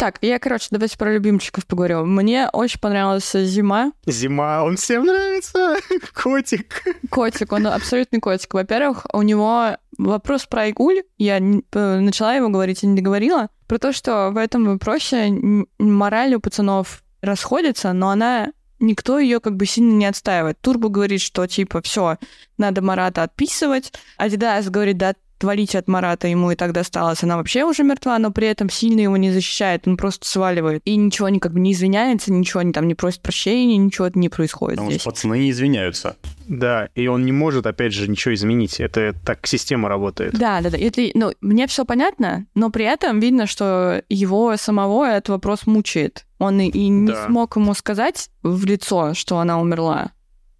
[0.00, 2.06] Так, я, короче, давайте про любимчиков поговорю.
[2.06, 3.92] Мне очень понравилась зима.
[4.06, 5.76] Зима, он всем нравится.
[6.14, 6.84] Котик.
[7.10, 8.54] Котик, он абсолютный котик.
[8.54, 11.02] Во-первых, у него вопрос про Айгуль.
[11.18, 13.50] Я начала его говорить и не договорила.
[13.66, 15.34] Про то, что в этом вопросе
[15.78, 20.58] мораль у пацанов расходится, но она никто ее как бы сильно не отстаивает.
[20.62, 22.16] Турбо говорит, что типа все,
[22.56, 23.92] надо Марата отписывать.
[24.16, 27.22] Адидас говорит, да, отвалить от Марата ему и так досталось.
[27.24, 30.82] Она вообще уже мертва, но при этом сильно его не защищает, он просто сваливает.
[30.84, 34.28] И ничего не как бы не извиняется, ничего не там не просит прощения, ничего не
[34.28, 35.00] происходит Потому здесь.
[35.00, 36.16] что пацаны не извиняются.
[36.46, 38.80] Да, и он не может, опять же, ничего изменить.
[38.80, 40.34] Это так система работает.
[40.34, 40.76] Да, да, да.
[40.78, 46.26] Это, ну, мне все понятно, но при этом видно, что его самого этот вопрос мучает.
[46.38, 47.26] Он и, и не Да.
[47.26, 50.10] смог ему сказать в лицо, что она умерла.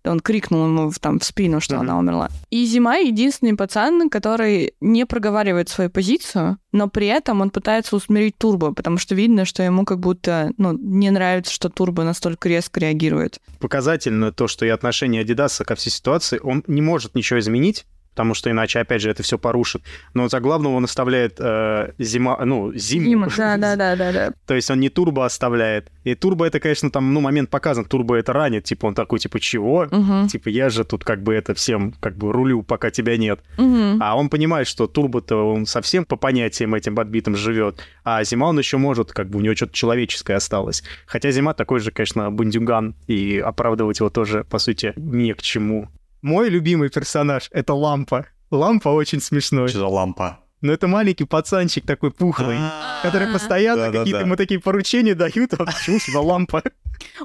[0.05, 1.83] Он крикнул ему в, там, в спину, что Мгм.
[1.83, 2.29] она умерла.
[2.51, 8.37] И Зима единственный пацан, который не проговаривает свою позицию, но при этом он пытается усмирить
[8.39, 12.81] Турбо, потому что видно, что ему как будто ну, не нравится, что Турбо настолько резко
[12.81, 13.41] реагирует.
[13.59, 17.85] Показательно то, что и отношение Адидаса ко всей ситуации, он не может ничего изменить,
[18.21, 19.81] потому что иначе, опять же, это все порушит.
[20.13, 23.07] Но за главного он оставляет э, зима, ну, зиму.
[23.07, 24.33] Дима, да, да, да, да, да.
[24.47, 25.91] То есть он не турбо оставляет.
[26.05, 29.41] И турбо это, конечно, там, ну, момент показан, турбо это ранит, типа он такой, типа,
[29.41, 29.87] чего?
[29.91, 30.29] Мгм.
[30.29, 33.41] Типа, я же тут как бы это всем как бы рулю, пока тебя нет.
[33.57, 34.03] Мгм.
[34.03, 38.59] А он понимает, что турбо-то он совсем по понятиям этим подбитым живет, а зима он
[38.59, 40.83] еще может, как бы у него что-то человеческое осталось.
[41.07, 45.89] Хотя зима такой же, конечно, бандюган, и оправдывать его тоже, по сути, не к чему.
[46.23, 48.27] Мой любимый персонаж— это Лампа.
[48.51, 49.69] Лампа очень смешной.
[49.69, 50.41] Что за лампа?
[50.61, 52.59] Но это маленький пацанчик такой пухлый,
[53.03, 56.63] который постоянно какие-то ему такие поручения дают, а почему сюда лампа?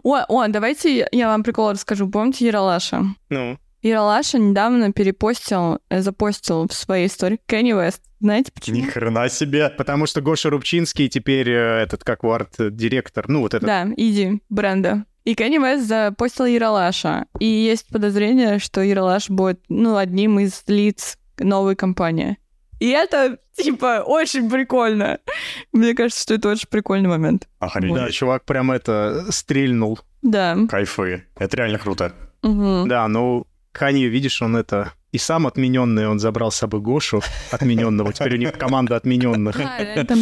[0.04, 2.10] О, о, давайте я вам прикол расскажу.
[2.10, 3.04] Помните Яралаша?
[3.30, 8.02] Ну, Яралаша недавно перепостил, э, запостил в своей истории Кенни Уэст.
[8.20, 8.78] Знаете почему?
[8.78, 9.70] Ни хрена себе.
[9.70, 14.42] потому что Гоша Рубчинский теперь э, этот, как у арт-директор, ну, вот этот Да, Иди
[14.50, 15.06] бренда.
[15.26, 17.26] И Кенни Уэст запостил Яралаша.
[17.40, 22.38] И есть подозрение, что Яралаш будет, ну, одним из лиц новой компании.
[22.80, 25.20] И это, типа, очень прикольно.
[25.72, 27.48] Мне кажется, что это очень прикольный момент.
[27.60, 27.96] Охренеть.
[27.96, 30.00] Да, чувак прям это стрельнул.
[30.22, 30.58] Да.
[30.70, 31.26] Кайфы.
[31.38, 32.14] Это реально круто.
[32.44, 32.88] Мгм.
[32.88, 34.94] Да, ну, Канье, видишь, он это...
[35.16, 38.12] И сам отмененный, он забрал с собой Гошу отмененного.
[38.12, 39.56] Теперь у них команда отмененных.
[39.56, 40.20] Там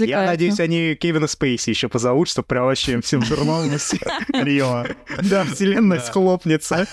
[0.00, 3.22] Я надеюсь, они Кевина Спейси еще позовут, чтобы прям вообще всем.
[4.32, 4.84] Рио.
[5.22, 6.88] Да, вселенная схлопнется.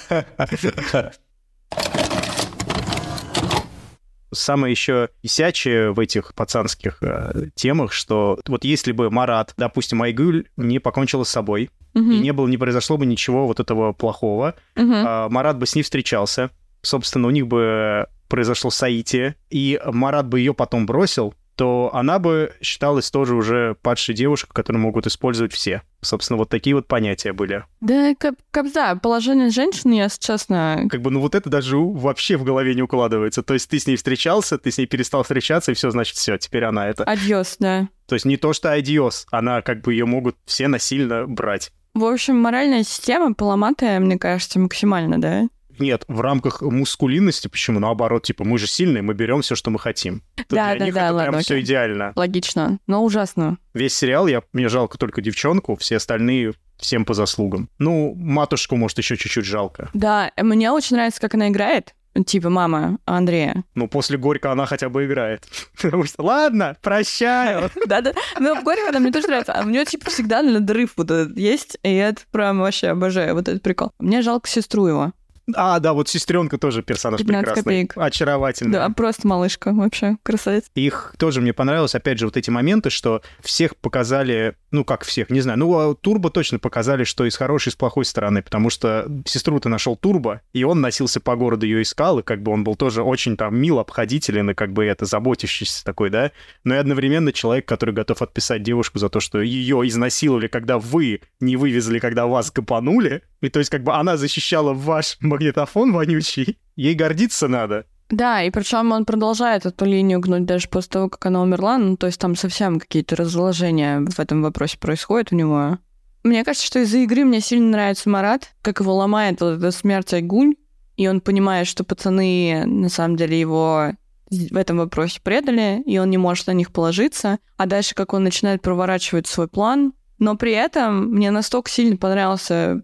[4.34, 10.46] Самое еще висячее в этих пацанских э, темах, что вот если бы Марат, допустим, Айгуль
[10.56, 12.12] не покончила с собой, Мгм.
[12.12, 14.94] и не было, не произошло бы ничего вот этого плохого, Мгм.
[14.96, 16.50] а, Марат бы с ней встречался,
[16.82, 22.54] собственно, у них бы произошло соитие, и Марат бы ее потом бросил, то она бы
[22.62, 25.84] считалась тоже уже падшей девушкой, которую могут использовать все.
[26.02, 27.66] Собственно, вот такие вот понятия были.
[27.82, 30.88] Да, как, как да, положение женщины, я честно...
[30.90, 33.44] Как бы, ну вот это даже вообще в голове не укладывается.
[33.44, 36.38] То есть ты с ней встречался, ты с ней перестал встречаться, и все, значит, все,
[36.38, 37.04] теперь она это.
[37.04, 37.90] Адьос, да.
[38.08, 41.72] То есть не то, что адиос, она как бы ее могут все насильно брать.
[41.94, 45.44] В общем, моральная система поломатая, мне кажется, максимально, да?
[45.80, 47.80] Нет, в рамках мускулинности, почему?
[47.80, 50.22] Наоборот, типа, мы же сильные, мы берем все, что мы хотим.
[50.36, 52.14] То Да, для да, них да, это ладно, прям все идеально.
[52.16, 53.58] Логично, но ужасно.
[53.74, 57.70] Весь сериал, я, мне жалко только девчонку, все остальные всем по заслугам.
[57.78, 59.90] Ну, матушку, может, еще чуть-чуть жалко.
[59.94, 61.94] Да, мне очень нравится, как она играет.
[62.26, 63.64] Типа мама Андрея.
[63.74, 65.46] Ну, после Горько она хотя бы играет.
[65.82, 67.72] Потому что, ладно, прощаю.
[67.88, 68.14] Да-да.
[68.38, 69.54] Но в Горе она мне тоже нравится.
[69.54, 71.78] А у нее, типа, всегда надрыв вот этот есть.
[71.84, 73.34] И это прям вообще обожаю.
[73.34, 73.92] Вот этот прикол.
[74.00, 75.14] Мне жалко сестру его.
[75.56, 77.64] А, да, вот сестренка тоже персонаж 15 прекрасный.
[77.64, 77.94] копеек.
[77.98, 78.74] Очаровательный.
[78.74, 80.18] Да, просто малышка вообще.
[80.24, 80.66] Красавец.
[80.76, 85.30] Их тоже мне понравилось, опять же, вот эти моменты, что всех показали, ну, как всех,
[85.30, 88.42] не знаю, ну, а Турбо точно показали, что и с хорошей, и с плохой стороны,
[88.42, 92.52] потому что сестру-то нашел Турбо, и он носился по городу, ее искал, и как бы
[92.52, 96.32] он был тоже очень там мил, обходителен, и как бы это, заботящийся такой, да,
[96.64, 101.22] но и одновременно человек, который готов отписать девушку за то, что ее изнасиловали, когда вы
[101.40, 106.60] не вывезли, когда вас копанули, и то есть как бы она защищала ваш магнитофон вонючий,
[106.76, 107.86] ей гордиться надо.
[108.10, 111.78] Да, и причем он продолжает эту линию гнуть даже после того, как она умерла.
[111.78, 115.78] Ну, то есть там совсем какие-то разложения в этом вопросе происходят у него.
[116.24, 120.14] Мне кажется, что из-за игры мне сильно нравится Марат, как его ломает вот эта смерть
[120.14, 120.56] Айгуль,
[120.98, 123.94] и он понимает, что пацаны на самом деле его
[124.30, 127.40] в этом вопросе предали, и он не может на них положиться.
[127.58, 129.94] А дальше, как он начинает проворачивать свой план.
[130.20, 132.84] Но при этом мне настолько сильно понравился,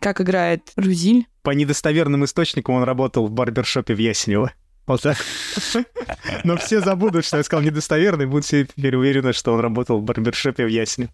[0.00, 1.26] как играет Рузиль.
[1.42, 4.52] По недостоверным источникам он работал в барбершопе в Яснево.
[4.86, 5.18] Вот так.
[6.44, 10.02] Но все забудут, что я сказал недостоверный, будут все теперь уверены, что он работал в
[10.02, 11.10] барбершопе в Ясне.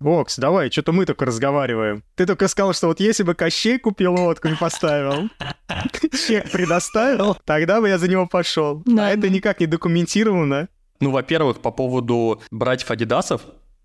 [0.00, 2.02] Вокс, давай, что-то мы только разговариваем.
[2.16, 5.30] Ты только сказал, что вот если бы Кощей купил лодку и поставил,
[6.26, 8.82] чек предоставил, тогда бы я за него пошел.
[8.84, 9.06] Да.
[9.06, 10.68] А это никак не документировано.
[10.98, 13.42] Ну, во-первых, по поводу братьев Адидасов,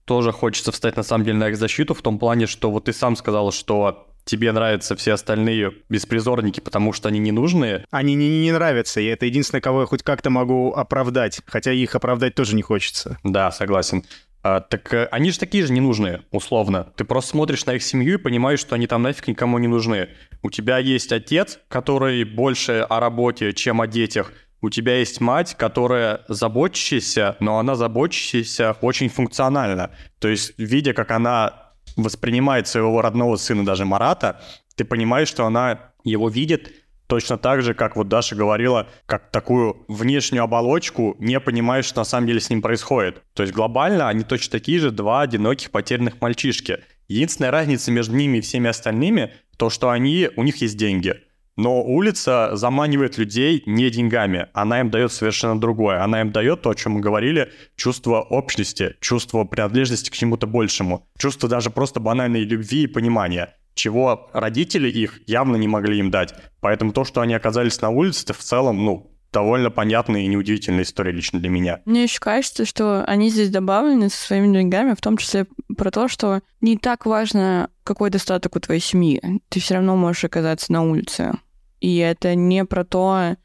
[0.08, 2.94] тоже хочется встать на самом деле на их защиту в том плане, что вот ты
[2.94, 7.86] сам сказал, что тебе нравятся все остальные беспризорники, потому что они ненужные.
[7.92, 11.42] Они не, не нравятся, и это единственное, кого я хоть как-то могу оправдать.
[11.46, 13.18] Хотя их оправдать тоже не хочется.
[13.24, 14.04] Да, согласен.
[14.44, 16.94] А, так э, они же такие же ненужные, условно.
[16.96, 20.10] Ты просто смотришь на их семью и понимаешь, что они там нафиг никому не нужны.
[20.42, 24.32] У тебя есть отец, который больше о работе, чем о детях.
[24.62, 29.92] У тебя есть мать, которая заботящаяся, но она заботящаяся очень функционально.
[30.20, 34.42] То есть, видя, как она воспринимает своего родного сына, даже Марата,
[34.76, 36.72] ты понимаешь, что она его видит
[37.08, 42.06] точно так же, как вот Даша говорила, как такую внешнюю оболочку, не понимаешь, что на
[42.06, 43.24] самом деле с ним происходит.
[43.34, 46.80] То есть глобально они точно такие же два одиноких потерянных мальчишки.
[47.08, 51.16] Единственная разница между ними и всеми остальными, то, что они, у них есть деньги.
[51.58, 56.04] Но улица заманивает людей не деньгами, она им дает совершенно другое.
[56.04, 61.08] Она им дает то, о чем мы говорили, чувство общности, чувство принадлежности к чему-то большему,
[61.18, 66.34] чувство даже просто банальной любви и понимания чего родители их явно не могли им дать.
[66.62, 70.84] Поэтому то, что они оказались на улице, это в целом, ну, довольно понятная и неудивительная
[70.84, 71.82] история лично для меня.
[71.86, 75.46] Мне еще кажется, что они здесь добавлены со своими деньгами, в том числе
[75.78, 79.22] про то, что не так важно, какой достаток у твоей семьи.
[79.50, 81.34] Ты все равно можешь оказаться на улице.
[81.80, 83.36] И это не про то,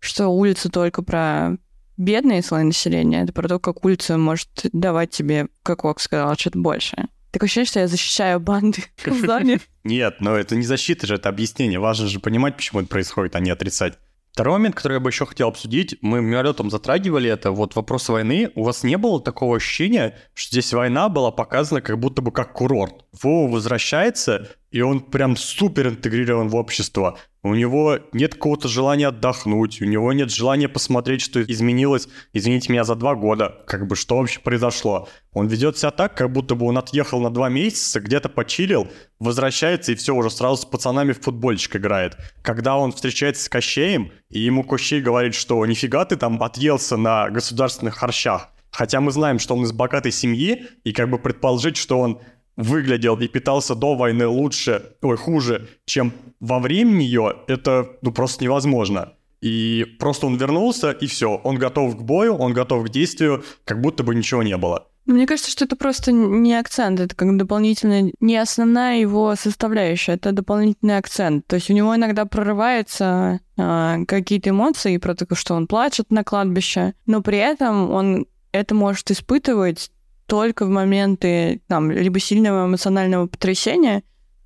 [0.00, 1.56] что улица только про
[1.96, 6.58] бедные слои населения, это про то, как улица может давать тебе, как Ок сказал, что-то
[6.58, 7.08] большее.
[7.30, 9.58] Такое ощущение, что я защищаю банды в Казани.
[9.84, 11.78] Нет, но это не защита же, это объяснение.
[11.78, 13.94] Важно же понимать, почему это происходит, а не отрицать.
[14.32, 18.50] Второй момент, который я бы еще хотел обсудить, мы мимолетом затрагивали это, вот вопрос войны.
[18.54, 22.52] У вас не было такого ощущения, что здесь война была показана как будто бы как
[22.52, 23.06] курорт?
[23.22, 27.18] Вова возвращается, и он прям супер интегрирован в общество.
[27.42, 32.84] У него нет какого-то желания отдохнуть, у него нет желания посмотреть, что изменилось, извините меня,
[32.84, 35.08] за два года, как бы что вообще произошло.
[35.32, 38.86] Он ведет себя так, как будто бы он отъехал на два месяца, где-то почилил,
[39.18, 42.18] возвращается и все, уже сразу с пацанами в футбольчик играет.
[42.42, 47.30] Когда он встречается с Кощеем, и ему Кощей говорит, что нифига ты там отъелся на
[47.30, 51.98] государственных харчах, Хотя мы знаем, что он из богатой семьи, и как бы предположить, что
[51.98, 52.20] он
[52.56, 58.44] выглядел и питался до войны лучше, ой, хуже, чем во время нее, это ну, просто
[58.44, 59.12] невозможно.
[59.42, 63.80] И просто он вернулся, и все, он готов к бою, он готов к действию, как
[63.80, 64.88] будто бы ничего не было.
[65.04, 70.32] Мне кажется, что это просто не акцент, это как дополнительная, не основная его составляющая, это
[70.32, 71.46] дополнительный акцент.
[71.46, 76.24] То есть у него иногда прорываются э, какие-то эмоции про то, что он плачет на
[76.24, 79.92] кладбище, но при этом он это может испытывать
[80.26, 84.02] только в моменты там, либо сильного эмоционального потрясения,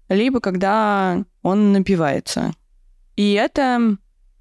[0.09, 2.53] либо когда он напивается.
[3.16, 3.97] И это,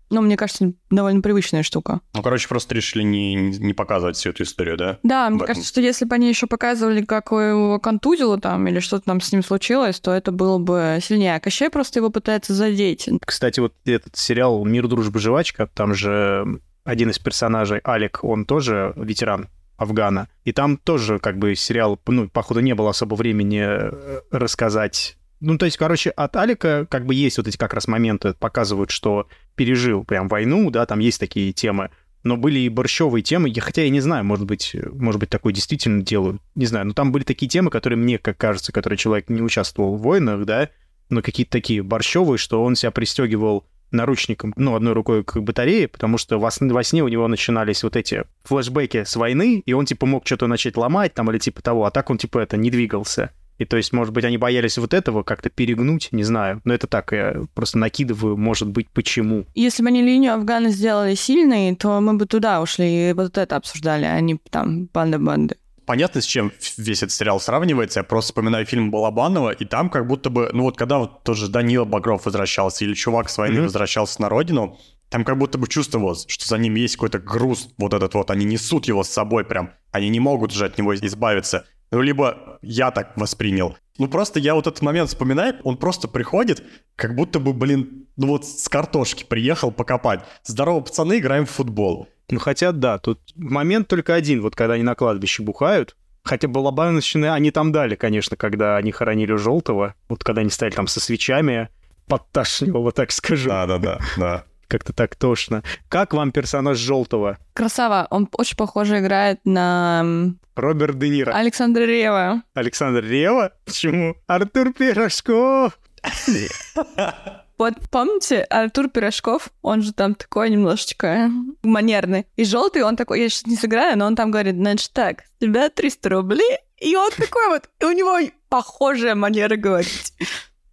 [0.10, 2.02] ну, мне кажется, довольно привычная штука.
[2.14, 5.00] Ну, короче, просто решили не, не показывать всю эту историю, да?
[5.04, 9.06] Да, мне кажется, что если бы они еще показывали, как его контузило там, или что-то
[9.06, 11.36] там с ним случилось, то это было бы сильнее.
[11.36, 13.10] А Кощей просто его пытается задеть.
[13.26, 18.94] Кстати, вот этот сериал «Мир, дружба, жвачка», там же один из персонажей, Алик, он тоже
[18.96, 19.50] ветеран
[19.80, 20.28] Афгана.
[20.44, 25.18] И там тоже как бы сериал, ну, походу, не было особо времени э, рассказать.
[25.40, 28.92] Ну, то есть, короче, от Алика как бы есть вот эти как раз моменты, показывают,
[28.92, 31.92] что пережил прям войну, да, там есть такие темы.
[32.24, 35.54] Но были и борщевые темы, я, хотя я не знаю, может быть, может быть, такое
[35.54, 39.30] действительно делают, не знаю, но там были такие темы, которые мне, как кажется, которые человек
[39.30, 40.70] не участвовал в войнах, да,
[41.08, 46.18] но какие-то такие борщевые, что он себя пристегивал наручником, ну, одной рукой к батарее, потому
[46.18, 50.06] что во, во сне у него начинались вот эти флешбеки с войны, и он, типа,
[50.06, 53.32] мог что-то начать ломать там или типа того, а так он, типа, это не двигался.
[53.60, 56.62] И то есть, может быть, они боялись вот этого как-то перегнуть, не знаю.
[56.64, 59.46] Но это так, я просто накидываю, может быть, почему.
[59.54, 63.58] Если бы они линию Афгана сделали сильной, то мы бы туда ушли и вот это
[63.58, 65.58] обсуждали, а не там банда-банды
[65.90, 68.02] понятно, с чем весь этот сериал сравнивается.
[68.02, 71.48] Я просто вспоминаю фильм Балабанова, и там как будто бы, ну вот когда вот тоже
[71.48, 73.64] Данила Багров возвращался, или чувак с войны mm-hmm.
[73.64, 74.78] возвращался на родину,
[75.10, 78.46] Там как будто бы чувствовалось, что за ним есть какой-то груз, вот этот вот, они
[78.46, 81.66] несут его с собой прям, они не могут же от него избавиться.
[81.90, 83.76] Ну, либо я так воспринял.
[83.98, 86.64] Ну, просто я вот этот момент вспоминаю, он просто приходит,
[86.96, 90.22] как будто бы, блин, ну вот с картошки приехал покопать.
[90.44, 92.08] Здорово, пацаны, играем в футбол.
[92.32, 97.32] Ну, хотя, да, тут момент только один, вот когда они на кладбище бухают, Хотя балабановщины
[97.32, 99.96] они там дали, конечно, когда они хоронили Желтого.
[100.10, 101.70] Вот когда они стояли там со свечами,
[102.08, 103.50] подташнивало, так скажу.
[103.50, 104.44] Да-да-да, да.
[104.68, 105.64] Как-то так тошно.
[105.88, 107.40] Как вам персонаж Желтого?
[107.54, 108.06] Красава.
[108.12, 111.32] Он очень похоже играет на Роберт Де Ниро.
[111.32, 112.44] Александра Рева.
[112.54, 113.54] Александр Рева?
[113.66, 114.16] Почему?
[114.28, 115.80] Артур Пирожков!
[117.60, 121.30] Вот помните, Артур Пирожков, он же там такой немножечко
[121.62, 122.26] манерный.
[122.38, 125.42] И желтый, он такой, я сейчас не сыграю, но он там говорит, значит так, с
[125.42, 126.58] тебя 300 рублей.
[126.80, 130.14] И он такой вот, и у него похожая манера говорить.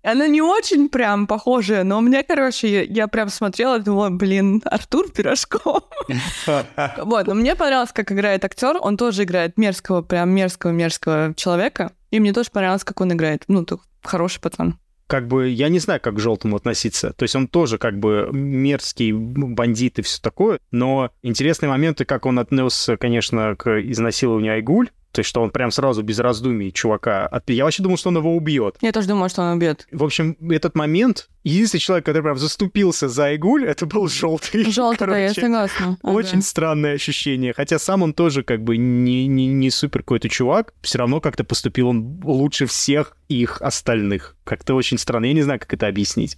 [0.04, 4.10] Она не очень прям похожая, но у меня, короче, я, я прям смотрела и думала,
[4.10, 5.82] блин, Артур Пирожков.
[6.98, 8.76] Вот, но мне понравилось, как играет актер.
[8.80, 11.90] Он тоже играет мерзкого, прям мерзкого-мерзкого человека.
[12.12, 13.42] И мне тоже понравилось, как он играет.
[13.48, 13.66] Ну,
[14.04, 14.78] хороший пацан.
[15.06, 17.12] Как бы, я не знаю, как к Желтому относиться.
[17.12, 22.26] То есть он тоже как бы мерзкий бандит и все такое, но интересные моменты, как
[22.26, 27.26] он отнесся, конечно, к изнасилованию Айгуль, то есть, что он прям сразу без раздумий чувака...
[27.26, 27.48] От...
[27.48, 28.76] Я вообще думал, что он его убьет.
[28.82, 29.88] Я тоже думала, что он убьет.
[29.90, 34.70] В общем, этот момент, единственный человек, который прям заступился за Айгуль, это был желтый.
[34.70, 35.96] Желтый, да, я Короче, согласна.
[36.02, 36.12] Ага.
[36.12, 37.54] Очень странное ощущение.
[37.56, 40.74] Хотя сам он тоже как бы не, не, не супер какой-то чувак.
[40.82, 44.36] Все равно как-то поступил он лучше всех их остальных.
[44.44, 45.24] Как-то очень странно.
[45.24, 46.36] Я не знаю, как это объяснить.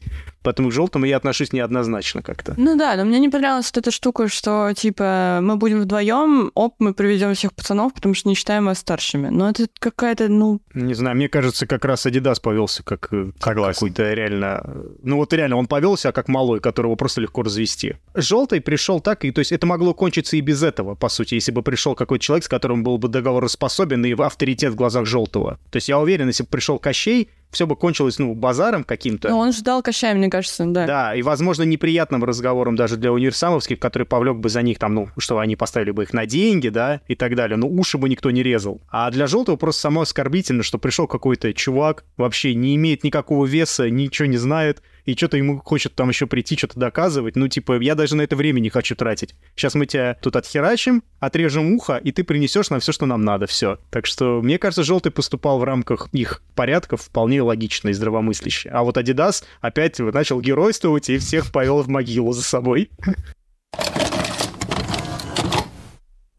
[0.48, 2.54] Поэтому к желтому я отношусь неоднозначно как-то.
[2.56, 6.76] Ну да, но мне не понравилась вот эта штука, что типа мы будем вдвоем, оп,
[6.78, 9.28] мы приведем всех пацанов, потому что не считаем вас старшими.
[9.28, 13.74] Но это какая-то, ну, Не знаю, мне кажется, как раз Адидас повелся как э, Согласен.
[13.74, 14.62] какой-то реально...
[15.02, 17.96] Ну вот реально, он повелся как малой, которого просто легко развести.
[18.14, 21.52] Желтый пришел так, и то есть это могло кончиться и без этого, по сути, если
[21.52, 25.58] бы пришел какой-то человек, с которым был бы договороспособен и авторитет в глазах Желтого.
[25.70, 29.28] То есть я уверен, если бы пришел Кощей, все бы кончилось, ну, базаром каким-то.
[29.30, 30.86] ну он ждал Кощая, мне кажется, да.
[30.86, 35.08] Да, и, возможно, неприятным разговором даже для универсамовских, который повлек бы за них там, ну,
[35.16, 37.56] что они поставили бы их на деньги, да, и так далее.
[37.56, 38.80] Но уши бы никто не резал.
[38.90, 43.88] А для желтого просто само оскорбительно, что пришел какой-то чувак, вообще не имеет никакого веса,
[43.90, 47.34] ничего не знает, и что-то ему хочет там еще прийти, что-то доказывать.
[47.34, 49.34] Ну, типа, я даже на это время не хочу тратить.
[49.56, 53.46] Сейчас мы тебя тут отхерачим, отрежем ухо, и ты принесешь нам все, что нам надо,
[53.46, 53.78] все.
[53.88, 58.68] Так что, мне кажется, желтый поступал в рамках их порядков вполне логично и здравомысляще.
[58.68, 62.90] А вот Адидас опять начал геройствовать и всех повел в могилу за собой.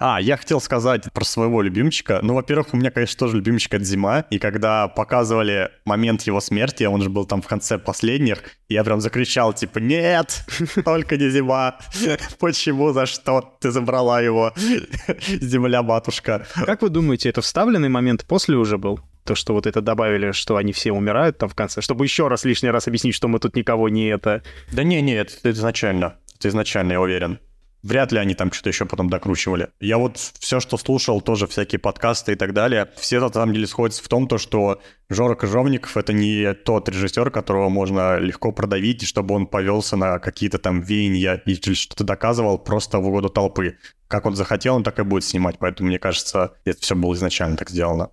[0.02, 2.20] А, я хотел сказать про своего любимчика.
[2.24, 4.22] Ну, во-первых, у меня, конечно, тоже любимчик это Зима.
[4.30, 9.02] И когда показывали момент его смерти, он же был там в конце последних, я прям
[9.02, 10.46] закричал, типа, нет,
[10.86, 11.80] только не Зима.
[12.40, 14.54] Почему, за что ты забрала его?
[15.28, 16.48] Земля, матушка.
[16.56, 19.02] Как вы думаете, это вставленный момент после уже был?
[19.26, 22.46] То, что вот это добавили, что они все умирают там в конце, чтобы еще раз
[22.46, 24.44] лишний раз объяснить, что мы тут никого не это...
[24.72, 26.16] Да не, не, это, это изначально.
[26.38, 27.40] Это изначально, я уверен.
[27.82, 29.70] Вряд ли они там что-то еще потом докручивали.
[29.80, 33.68] Я вот все, что слушал, тоже всякие подкасты и так далее, все на самом деле
[33.68, 39.08] сходятся в том, то, что Жора Кожовников— это не тот режиссер, которого можно легко продавить,
[39.08, 43.78] чтобы он повелся на какие-то там веяния и что-то доказывал просто в угоду толпы.
[44.08, 45.58] Как он захотел, он так и будет снимать.
[45.60, 48.10] Поэтому, мне кажется, это все было изначально так сделано.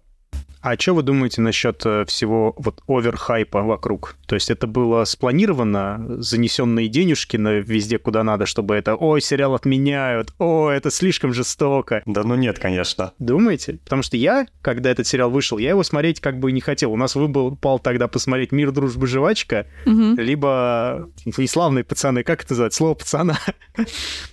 [0.66, 4.16] А что вы думаете насчет э, всего вот оверхайпа вокруг?
[4.26, 9.54] То есть это было спланировано, занесенные денежки на везде, куда надо, чтобы это «Ой, сериал
[9.54, 12.02] отменяют», «Ой, это слишком жестоко».
[12.04, 13.12] Да ну нет, конечно.
[13.20, 13.78] Думаете?
[13.84, 16.92] Потому что я, когда этот сериал вышел, я его смотреть как бы не хотел.
[16.92, 20.18] У нас выбор пал тогда посмотреть «Мир, дружба, жвачка», Мгм.
[20.18, 23.38] либо «Неславные пацаны», как это называется, слово «пацана».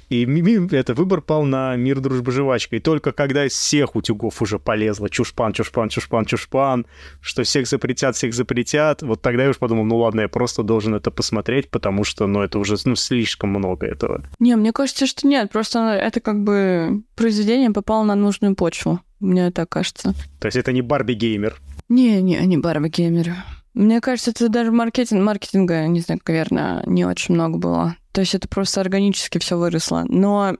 [0.10, 0.26] И
[0.72, 2.76] это выбор пал на «Мир, дружба, жвачка».
[2.76, 6.86] И только когда из всех утюгов уже полезло чушпан, чушпан, чушпан, чушпан,
[7.22, 10.96] что всех запретят, всех запретят, вот тогда я уж подумал, ну ладно, я просто должен
[10.96, 14.24] это посмотреть, потому что, ну, это уже, ну, слишком много этого.
[14.40, 19.00] Не, мне кажется, что нет, просто это как бы произведение попало на нужную почву.
[19.20, 20.14] Мне так кажется.
[20.40, 21.56] То есть это не Барби-геймер.
[21.90, 23.34] Не, не, не Барби Геймер.
[23.74, 27.96] Мне кажется, это даже маркетинг, маркетинга, не знаю, наверное, не очень много было.
[28.14, 30.06] То есть это просто органически все выросло.
[30.08, 30.56] Но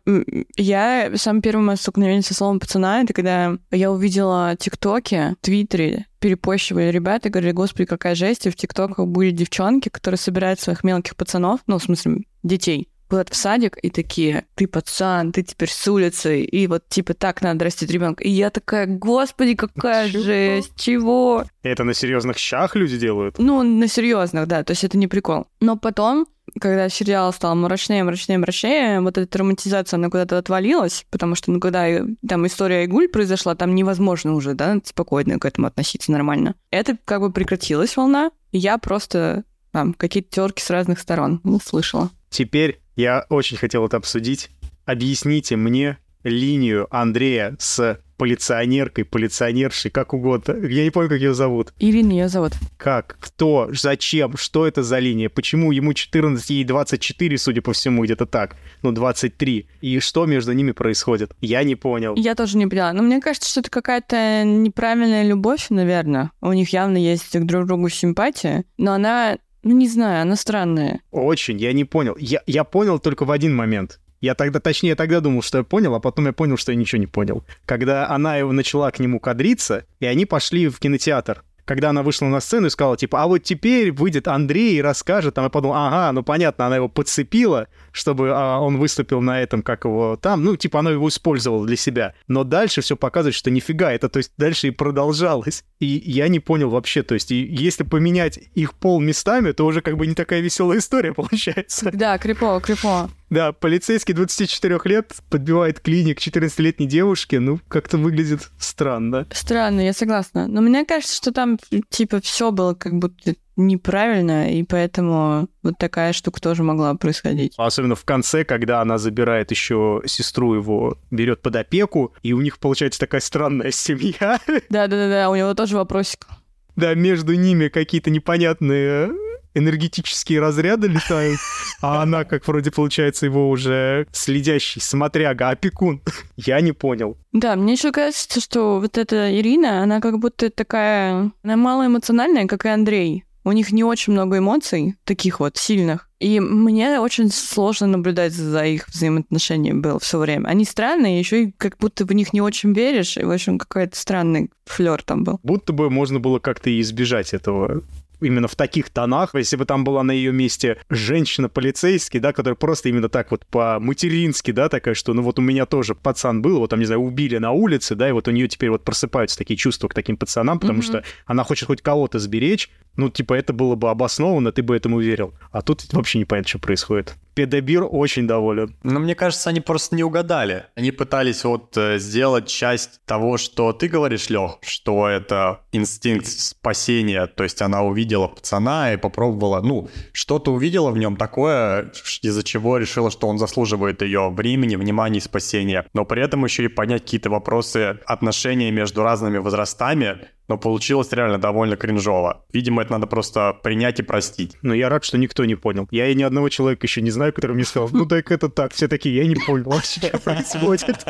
[0.58, 6.90] я самое первое мое столкновение со словом пацана, это когда я увидела тиктоки, твиттере, перепощивали
[6.90, 11.16] ребята и говорили, господи, какая жесть, и в тиктоках были девчонки, которые собирают своих мелких
[11.16, 15.88] пацанов, ну, в смысле, детей, куда в садик и такие, ты пацан, ты теперь с
[15.88, 18.24] улицы, и вот типа так надо растить ребенка.
[18.24, 20.24] И я такая, господи, какая Чего?
[20.24, 21.44] жесть, чего?
[21.62, 23.38] Это на серьезных щах люди делают.
[23.38, 25.46] Ну, на серьезных, да, то есть это не прикол.
[25.60, 26.26] Но потом
[26.60, 31.60] когда сериал стал мрачнее, мрачнее, мрачнее, вот эта романтизация, она куда-то отвалилась, потому что, ну,
[31.60, 36.56] когда там история Айгуль произошла, там невозможно уже, да, спокойно к этому относиться нормально.
[36.72, 41.60] Это как бы прекратилась волна, и я просто там какие-то терки с разных сторон ну,
[41.60, 42.12] слышала.
[42.30, 44.50] Теперь я очень хотел это обсудить.
[44.86, 50.56] Объясните мне линию Андрея с полиционеркой, полиционершей, как угодно.
[50.66, 51.74] Я не помню, как ее зовут.
[51.80, 52.54] Ирина ее зовут.
[52.78, 53.18] Как?
[53.20, 53.70] Кто?
[53.74, 54.38] Зачем?
[54.38, 55.30] Что это за линия?
[55.30, 58.56] Почему ему 14, ей 24, судя по всему, где-то так?
[58.82, 59.68] Ну, 23.
[59.82, 61.34] И что между ними происходит?
[61.42, 62.16] Я не понял.
[62.16, 62.94] Я тоже не поняла.
[62.94, 66.32] Но мне кажется, что это какая-то неправильная любовь, наверное.
[66.40, 70.36] У них явно есть друг к друг другу симпатия, но она ну, не знаю, она
[70.36, 71.00] странная.
[71.12, 72.16] Очень, я не понял.
[72.20, 74.00] Я, я понял только в один момент.
[74.24, 76.78] Я тогда, точнее, я тогда думал, что я понял, а потом я понял, что я
[76.78, 77.44] ничего не понял.
[77.66, 82.26] Когда она его начала к нему кадриться, и они пошли в кинотеатр когда она вышла
[82.26, 85.76] на сцену и сказала, типа, а вот теперь выйдет Андрей и расскажет, там я подумал,
[85.78, 90.44] ага, ну понятно, она его подцепила, чтобы а, он выступил на этом, как его там,
[90.44, 92.14] ну, типа, она его использовала для себя.
[92.28, 95.64] Но дальше все показывает, что нифига, это, то есть, дальше и продолжалось.
[95.80, 99.82] И я не понял вообще, то есть, и если поменять их пол местами, то уже
[99.82, 101.92] как бы не такая веселая история получается.
[101.94, 103.10] Да, крипово, крипово.
[103.34, 109.26] Да, полицейский 24 лет подбивает клиник 14-летней девушке, ну, как-то выглядит странно.
[109.32, 110.48] Странно, я согласна.
[110.48, 111.58] Но мне кажется, что там,
[111.90, 117.56] типа, все было как будто неправильно, и поэтому вот такая штука тоже могла происходить.
[117.58, 122.60] Особенно в конце, когда она забирает еще сестру его, берет под опеку, и у них
[122.60, 124.40] получается такая странная семья.
[124.70, 126.28] Да-да-да, у него тоже вопросик.
[126.76, 129.12] Да, между ними какие-то непонятные
[129.54, 131.40] энергетические разряды летают,
[131.82, 136.02] а она, как вроде получается, его уже следящий, смотряга, опекун.
[136.36, 137.18] Я не понял.
[137.32, 141.32] Да, мне еще кажется, что вот эта Ирина, она как будто такая...
[141.44, 143.24] Она малоэмоциональная, как и Андрей.
[143.46, 146.10] У них не очень много эмоций, таких вот сильных.
[146.20, 150.48] И мне очень сложно наблюдать за их взаимоотношениями было все время.
[150.48, 153.98] Они странные, еще и как будто в них не очень веришь, и, в общем, какой-то
[153.98, 155.42] странный флер там был.
[155.44, 157.84] Будто бы можно было как-то избежать этого
[158.24, 159.36] именно в таких тонах.
[159.36, 164.52] Если бы там была на ее месте женщина-полицейский, да, которая просто именно так вот по-матерински,
[164.52, 167.38] да, такая, что ну вот у меня тоже пацан был, вот там, не знаю, убили
[167.38, 170.60] на улице, да, и вот у нее теперь вот просыпаются такие чувства к таким пацанам,
[170.60, 170.84] потому mm-hmm.
[170.84, 175.00] что она хочет хоть кого-то сберечь, ну, типа, это было бы обосновано, ты бы этому
[175.00, 175.34] верил.
[175.52, 177.16] А тут вообще не понятно, что происходит.
[177.34, 178.76] Педобир очень доволен.
[178.84, 180.66] Но мне кажется, они просто не угадали.
[180.76, 187.28] Они пытались вот э, сделать часть того, что ты говоришь, Лех, что это инстинкт спасения.
[187.28, 192.78] То есть она увидела пацана и попробовала, ну, что-то увидела в нем такое, из-за чего
[192.78, 195.86] решила, что он заслуживает ее времени, внимания и спасения.
[195.94, 201.38] Но при этом еще и понять какие-то вопросы отношения между разными возрастами, но получилось реально
[201.38, 202.46] довольно кринжово.
[202.52, 204.58] Видимо, это надо просто принять и простить.
[204.62, 205.88] Но я рад, что никто не понял.
[205.92, 208.74] Я и ни одного человека еще не знаю, который мне сказал, ну так это так.
[208.74, 211.06] Все такие, я не понял, что происходит.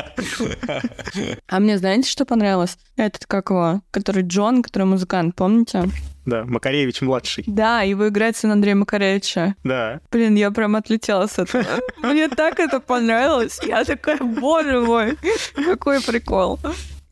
[1.48, 2.78] А мне знаете, что понравилось?
[2.96, 5.84] Этот, как его, который Джон, который музыкант, помните?
[6.26, 7.44] Да, Макаревич младший.
[7.48, 9.56] Да, его играет сын Андрея Макаревича.
[9.64, 10.00] Да.
[10.10, 11.66] Блин, я прям отлетела с этого.
[12.02, 13.60] Мне так это понравилось.
[13.64, 15.18] Я такая, боже мой,
[15.54, 16.60] какой прикол.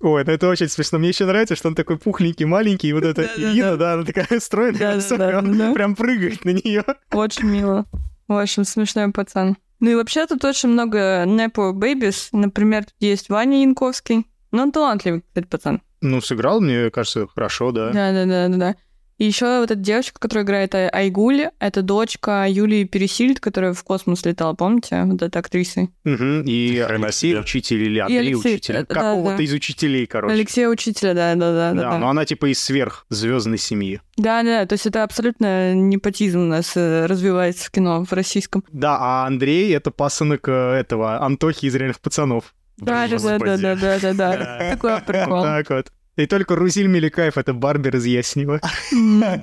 [0.02, 0.98] Ой, ну это очень смешно.
[0.98, 4.28] Мне еще нравится, что он такой пухленький, маленький, и вот эта Ина, да, она такая
[4.40, 5.00] стройная,
[5.38, 6.84] он прям прыгает на нее.
[7.12, 7.86] Очень мило.
[8.28, 9.58] В общем, смешной пацан.
[9.80, 12.30] Ну и вообще тут очень много Nepo Babies.
[12.32, 14.26] Например, тут есть Ваня Янковский.
[14.52, 15.82] Ну, он талантливый, кстати, пацан.
[16.02, 17.92] Ну, сыграл, мне кажется, хорошо, да.
[17.92, 18.76] Да-да-да-да.
[19.22, 24.26] И еще вот эта девочка, которая играет Айгуль, это дочка Юлии Пересильд, которая в космос
[24.26, 25.04] летала, помните?
[25.04, 25.82] Вот эта актриса.
[26.06, 26.42] Угу.
[26.48, 28.56] И Алексей учитель или Андрей Алексей...
[28.56, 28.74] учитель.
[28.74, 29.44] Да, Какого-то да.
[29.44, 30.34] из учителей, короче.
[30.34, 31.74] Алексей учителя, да, да, да.
[31.74, 34.02] Да, да, но она типа из сверхзвездной семьи.
[34.18, 38.64] Да, да, то есть это абсолютно непотизм у нас э, развивается в кино в российском.
[38.72, 42.56] Да, а Андрей это пасынок э, этого Антохи из реальных пацанов.
[42.80, 44.72] Да, да, да, да, да, да, да, да.
[44.72, 45.44] Такой прикол.
[45.44, 45.92] Так вот.
[46.18, 48.60] И только Рузиль Меликаев— это Барбер из Яснева.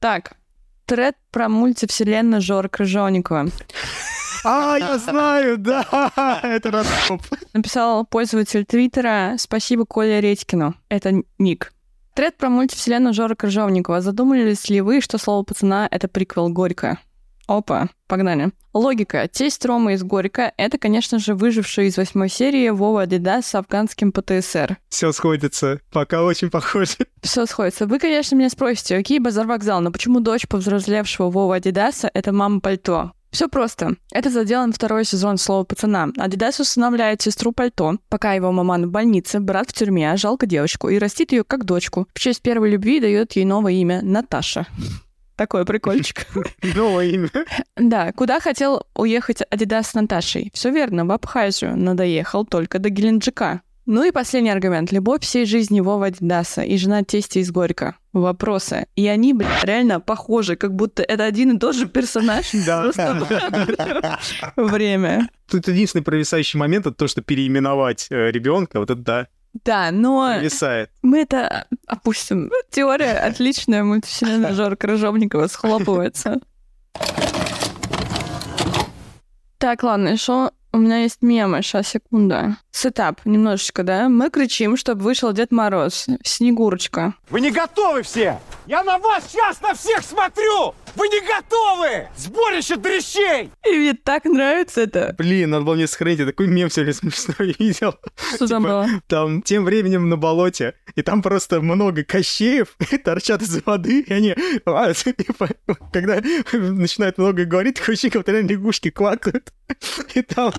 [0.00, 0.32] Так,
[0.86, 3.48] тред про мультивселенную Жора Крыжовникова.
[4.44, 5.84] А, я знаю, да,
[6.42, 7.20] это раскоп.
[7.52, 10.74] Написал пользователь Твиттера «Спасибо Коле Редькину».
[10.88, 11.74] Это ник.
[12.14, 14.00] Тред про мультивселенную Жора Крыжовникова.
[14.00, 16.98] Задумались ли вы, что слово пацана— это приквел Горько?
[17.50, 18.52] Опа, погнали.
[18.72, 19.26] Логика.
[19.26, 24.12] Тесть Рома из Горька— это, конечно же, выживший из восьмой серии Вова Адидас с афганским
[24.12, 24.78] ПТСР.
[24.88, 25.80] Все сходится.
[25.90, 26.92] Пока очень похоже.
[27.24, 27.88] Все сходится.
[27.88, 32.60] Вы, конечно, меня спросите, окей, базар вокзал, но почему дочь повзрослевшего Вова Адидаса— это мама
[32.60, 33.10] пальто?
[33.32, 33.96] Все просто.
[34.12, 36.10] Это заделан второй сезон слова пацана.
[36.18, 40.88] Адидас усыновляет сестру пальто, пока его маман в больнице, брат в тюрьме, а жалко девочку,
[40.88, 42.06] и растит ее как дочку.
[42.14, 44.68] В честь первой любви дает ей новое имя— Наташа.
[45.40, 46.26] Такой прикольчик.
[46.74, 47.30] Новое имя.
[47.74, 50.50] Да, куда хотел уехать Адидас с Наташей?
[50.52, 53.62] Все верно, в Абхазию, но доехал только до Геленджика.
[53.86, 54.92] Ну и последний аргумент.
[54.92, 57.96] Любовь всей жизни Вова Адидаса и жена тестя из Горько.
[58.12, 58.86] Вопросы.
[58.96, 62.50] И они, блядь, реально похожи, как будто это один и тот же персонаж.
[62.66, 62.82] Да.
[62.82, 64.18] Просто
[64.56, 65.30] время.
[65.50, 69.28] Тут единственный провисающий момент это то, что переименовать э, ребенка, вот это да,
[69.64, 70.90] Да, но провисает.
[71.02, 72.50] мы это опустим.
[72.70, 76.38] Теория отличная, мультивселенная Жора Крыжовникова схлопывается.
[79.58, 82.56] Так, ладно, что у меня есть мемы, сейчас, секунда.
[82.70, 84.08] Сетап немножечко, да?
[84.08, 86.06] Мы кричим, чтобы вышел Дед Мороз.
[86.22, 87.14] Снегурочка.
[87.28, 88.40] Вы не готовы все!
[88.66, 90.74] Я на вас сейчас на всех смотрю!
[90.94, 92.08] Вы не готовы!
[92.16, 93.50] Сборище дрищей!
[93.66, 95.14] И мне так нравится это.
[95.18, 97.94] Блин, надо было мне сохранить, я такой мем сегодня смешной видел.
[98.34, 98.88] Что там Типа, было?
[99.06, 104.34] Там тем временем на болоте, и там просто много кощеев торчат из воды, и они,
[104.64, 105.48] а, типа,
[105.92, 106.20] когда
[106.52, 109.52] начинают много говорить, такое ощущение, как будто реально лягушки квакают.
[110.14, 110.52] И там...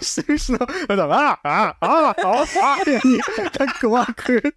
[0.00, 0.58] Смешно.
[0.88, 3.20] А там, а, а, а, а, а, и они
[3.52, 4.54] так квакают.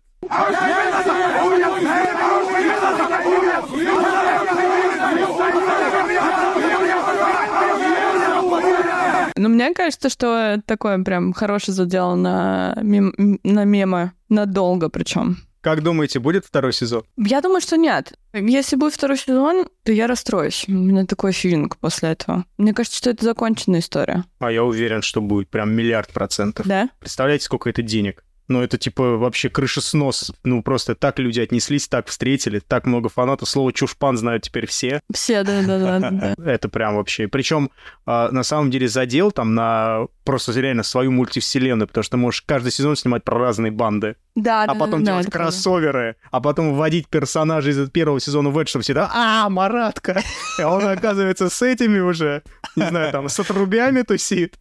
[9.37, 14.11] Ну, мне кажется, что такое прям хороший задел на, мем- на мемы.
[14.29, 15.37] Надолго причем.
[15.61, 17.03] Как думаете, будет второй сезон?
[17.17, 18.13] Я думаю, что нет.
[18.33, 20.65] Если будет второй сезон, то я расстроюсь.
[20.67, 22.45] У меня такой филинг после этого.
[22.57, 24.23] Мне кажется, что это законченная история.
[24.39, 26.65] А я уверен, что будет прям миллиард процентов.
[26.67, 26.89] Да?
[26.99, 28.23] Представляете, сколько это денег?
[28.47, 30.31] Ну, это типа вообще крышеснос.
[30.43, 33.49] Ну, просто так люди отнеслись, так встретили, так много фанатов.
[33.49, 34.99] Слово чушпан знают теперь все.
[35.11, 36.35] Все, да, да, да, да.
[36.45, 37.27] Это прям вообще.
[37.27, 37.71] Причем,
[38.05, 42.41] а, на самом деле, задел там на просто реально свою мультивселенную, потому что ты можешь
[42.41, 45.51] каждый сезон снимать про разные банды, Да, а да, потом да, делать правда.
[45.51, 50.21] кроссоверы, а потом вводить персонажей из первого сезона в это, чтобы всегда, а, Маратка!
[50.59, 52.43] И он оказывается с этими уже,
[52.75, 54.57] не знаю, там, с отрубями тусит.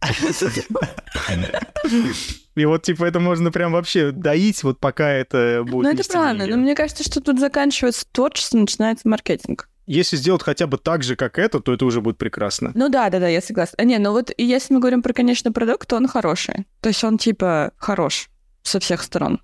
[2.55, 6.47] И вот, типа, это можно прям вообще доить, вот пока это будет Ну, это правильно.
[6.47, 9.67] Но мне кажется, что тут заканчивается творчество, начинается маркетинг.
[9.87, 12.71] Если сделать хотя бы так же, как это, то это уже будет прекрасно.
[12.73, 13.75] Ну да, да, да, я согласна.
[13.79, 16.65] А, Не, ну вот если мы говорим про конечный продукт, то он хороший.
[16.81, 18.29] То есть он типа хорош
[18.63, 19.41] со всех сторон.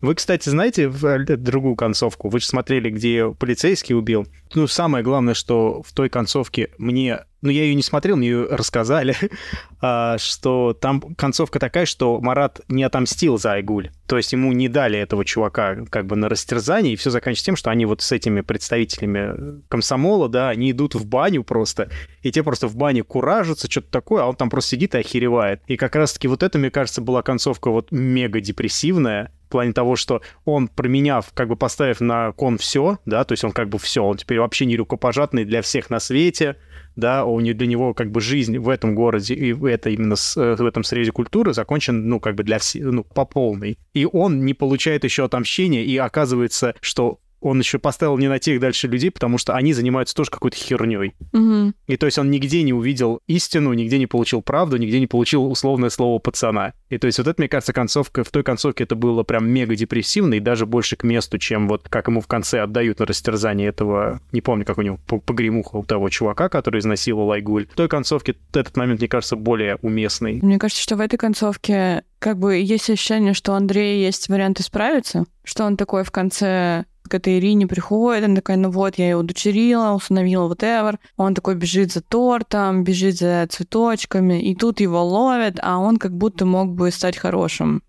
[0.00, 2.28] Вы, кстати, знаете в- э, другую концовку?
[2.28, 4.26] Вы же смотрели, где полицейский убил.
[4.54, 7.20] Ну, самое главное, что в той концовке мне...
[7.42, 9.16] Ну, я ее не смотрел, мне ее рассказали,
[9.80, 13.90] а, что там концовка такая, что Марат не отомстил за Айгуль.
[14.06, 17.56] То есть ему не дали этого чувака как бы на растерзание, и все заканчивается тем,
[17.56, 21.90] что они вот с этими представителями комсомола, да, они идут в баню просто,
[22.22, 25.60] и те просто в бане куражатся, что-то такое, а он там просто сидит и охеревает.
[25.66, 29.96] И как раз-таки вот это, мне кажется, была концовка вот мега депрессивная, в плане того,
[29.96, 33.78] что он, променяв, как бы поставив на кон все, да, то есть он как бы
[33.78, 36.56] все, он теперь вообще не рукопожатный для всех на свете,
[36.96, 40.16] да, у него, для него как бы жизнь в этом городе и в это именно
[40.16, 43.78] с- э, в этом срезе культуры закончен, ну, как бы для всех, ну, по полной.
[43.94, 48.60] И он не получает еще отомщения, и оказывается, что он еще поставил не на тех
[48.60, 51.14] дальше людей, потому что они занимаются тоже какой-то херней.
[51.32, 51.74] Мгм.
[51.86, 55.50] И то есть он нигде не увидел истину, нигде не получил правду, нигде не получил
[55.50, 56.72] условное слово пацана.
[56.88, 59.74] И то есть вот это, мне кажется, концовка, в той концовке это было прям мега
[59.74, 63.68] депрессивно и даже больше к месту, чем вот как ему в конце отдают на растерзание
[63.68, 67.66] этого, не помню, как у него, по- погремуха у того чувака, который изнасиловал Айгуль.
[67.66, 70.40] В той концовке этот момент, мне кажется, более уместный.
[70.42, 74.60] Мне кажется, что в этой концовке как бы есть ощущение, что у Андрея есть вариант
[74.60, 79.10] исправиться, что он такой в конце к этой Ирине приходит, он такой, ну вот, я
[79.10, 80.98] ее удочерила, усыновила, whatever.
[81.16, 86.16] Он такой бежит за тортом, бежит за цветочками, и тут его ловят, а он как
[86.16, 87.82] будто мог бы стать хорошим.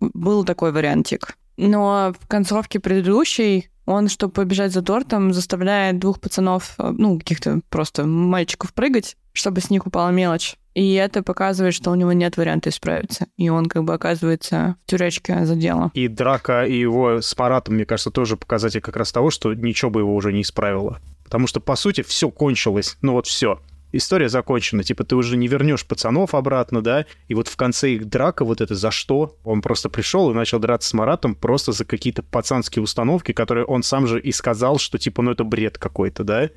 [0.00, 1.36] Был такой вариантик.
[1.56, 7.60] Но в концовке предыдущей он, чтобы побежать за тортом, заставляет двух пацанов, э, ну, каких-то
[7.68, 10.56] просто мальчиков прыгать, чтобы с них упала мелочь.
[10.74, 13.26] И это показывает, что у него нет варианта исправиться.
[13.36, 15.90] И он как бы оказывается в тюрячке за дело.
[15.94, 19.90] И драка и его с Маратом, мне кажется, тоже показатель как раз того, что ничего
[19.90, 21.00] бы его уже не исправило.
[21.24, 22.96] Потому что, по сути, все кончилось.
[23.02, 23.60] Ну вот все.
[23.92, 24.82] История закончена.
[24.82, 27.06] Типа, ты уже не вернешь пацанов обратно, да?
[27.28, 29.36] И вот в конце их драка, вот это за что?
[29.44, 33.82] Он просто пришел и начал драться с Маратом просто за какие-то пацанские установки, которые он
[33.82, 36.50] сам же и сказал, что типа, ну это бред какой-то, да?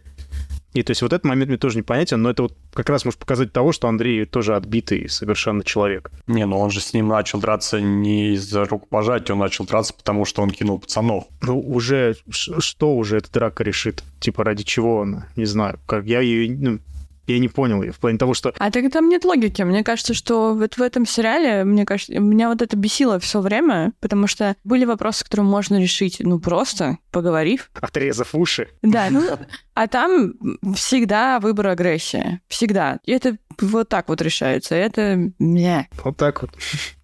[0.74, 3.20] И то есть вот этот момент мне тоже непонятен, но это вот как раз может
[3.20, 6.12] показать того, что Андрей тоже отбитый совершенно человек.
[6.26, 10.26] Не, ну он же с ним начал драться не из-за рукопожатия, он начал драться, потому
[10.26, 11.26] что он кинул пацанов.
[11.42, 14.04] Ну, уже, что уже эта драка решит?
[14.20, 15.28] Типа, ради чего она?
[15.36, 15.80] Не знаю.
[15.86, 16.56] Как я ее...
[16.58, 16.80] ну,
[17.28, 18.54] Я не понял ее, в плане того, что...
[18.58, 19.62] А так там нет логики.
[19.62, 23.94] Мне кажется, что вот в этом сериале, мне кажется, меня вот это бесило все время,
[24.00, 27.72] потому что были вопросы, которые можно решить, ну, просто поговорив.
[27.76, 28.68] Отрезав уши.
[28.82, 29.24] Да, ну,
[29.74, 30.34] а там
[30.76, 32.42] всегда выбор агрессии.
[32.48, 33.00] Всегда.
[33.06, 34.76] И это вот так вот решается.
[34.76, 35.32] Это...
[35.40, 35.88] Не.
[36.04, 36.52] Вот так вот.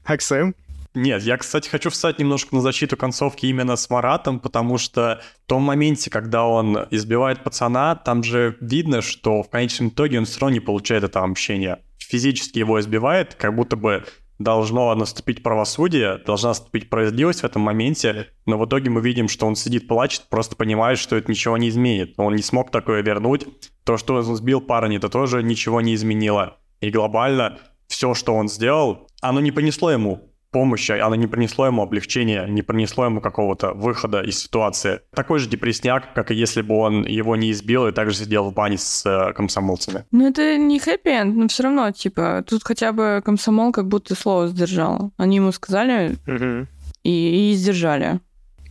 [0.03, 0.55] Аксем?
[0.95, 5.47] Нет, я, кстати, хочу встать немножко на защиту концовки именно с Маратом, потому что в
[5.47, 10.39] том моменте, когда он избивает пацана, там же видно, что в конечном итоге он все
[10.39, 11.79] равно не получает это общение.
[11.99, 14.03] Физически его избивает, как будто бы
[14.39, 19.45] должно наступить правосудие, должна наступить справедливость в этом моменте, но в итоге мы видим, что
[19.45, 22.15] он сидит, плачет, просто понимает, что это ничего не изменит.
[22.17, 23.45] Он не смог такое вернуть.
[23.83, 26.57] То, что он сбил парня, это тоже ничего не изменило.
[26.81, 31.81] И глобально все, что он сделал, оно не принесло ему помощи, оно не принесло ему
[31.81, 35.01] облегчения, не принесло ему какого-то выхода из ситуации.
[35.13, 38.53] Такой же депресняк, как и если бы он его не избил и также сидел в
[38.53, 40.05] бане с э, комсомолцами.
[40.11, 44.47] Ну, это не хэппи но все равно, типа, тут хотя бы комсомол как будто слово
[44.47, 45.11] сдержал.
[45.17, 46.67] Они ему сказали Угу.
[47.03, 48.19] и, и сдержали.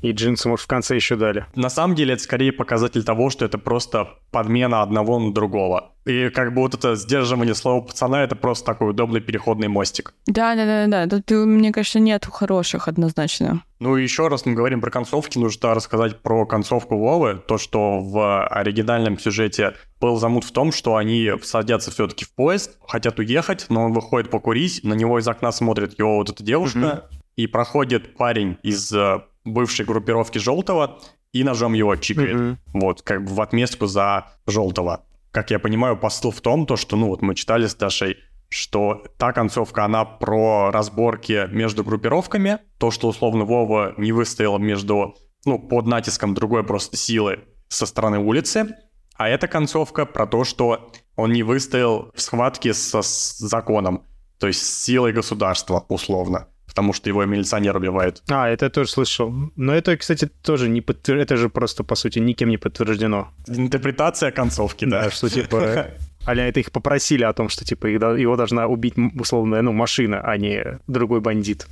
[0.03, 1.47] И джинсы, может, в конце еще дали.
[1.55, 5.93] На самом деле это скорее показатель того, что это просто подмена одного на другого.
[6.07, 10.15] И как бы вот это сдерживание слова пацана, это просто такой удобный переходный мостик.
[10.27, 11.21] Да, да, да, да.
[11.21, 13.63] Тут, мне кажется, нет хороших однозначно.
[13.81, 17.43] Ну и еще раз мы говорим про концовки, нужно рассказать про концовку Вовы.
[17.47, 22.79] То, что в оригинальном сюжете был замут в том, что они садятся все-таки в поезд,
[22.87, 27.09] хотят уехать, но он выходит покурить, на него из окна смотрит его вот эта девушка,
[27.39, 29.21] и проходит парень из э,
[29.53, 31.01] бывшей группировки Желтого
[31.33, 32.35] и ножом его чикает.
[32.35, 32.59] Мгм.
[32.75, 35.05] Вот, как бы в отместку за Желтого.
[35.31, 38.17] Как я понимаю, посыл в том, то, что, ну, вот мы читали с Дашей,
[38.49, 45.17] что та концовка, она про разборки между группировками, то, что, условно, Вова не выстоял между,
[45.45, 48.75] ну, под натиском другой просто силы со стороны улицы,
[49.15, 54.05] а эта концовка про то, что он не выстоял в схватке со, с законом,
[54.39, 58.23] то есть с силой государства, условно, потому что его милиционер убивает.
[58.29, 59.33] А, это я тоже слышал.
[59.57, 61.17] Но это, кстати, тоже не подтвер...
[61.17, 63.29] Это же просто, по сути, никем не подтверждено.
[63.49, 65.11] Интерпретация концовки, да.
[65.11, 65.89] что, типа,
[66.27, 69.73] Аля, это их попросили о том, что, типа, их его должна убить, м, условно, ну,
[69.73, 71.67] машина, а не другой бандит.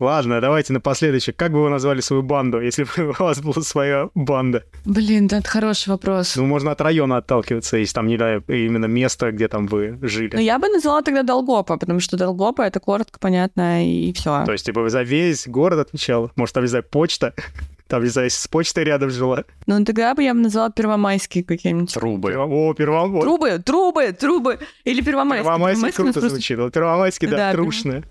[0.00, 1.36] Ладно, давайте напоследок.
[1.36, 4.62] Как бы вы назвали свою банду, если бы у вас была своя банда?
[4.84, 6.36] Блин, да, это хороший вопрос.
[6.36, 10.36] Ну, можно от района отталкиваться, если там, не знаю, именно место, где там вы жили.
[10.36, 14.44] Но я бы назвала тогда Долгопа, потому что Долгопа— это коротко, понятно, и все.
[14.44, 16.30] То есть, типа, за весь город отвечал.
[16.36, 17.34] Может, там, не знаю, почта.
[17.88, 19.44] Там, не знаю, с почтой рядом жила.
[19.66, 21.94] Ну, тогда бы я бы назвала Первомайский каким-нибудь.
[21.94, 22.34] Трубы.
[22.36, 23.22] О, Первомайский.
[23.22, 24.58] Трубы, трубы, трубы.
[24.84, 26.58] Или у нас круто просто звучит.
[26.58, 28.04] Вот Первомайский, да, Да, трушно.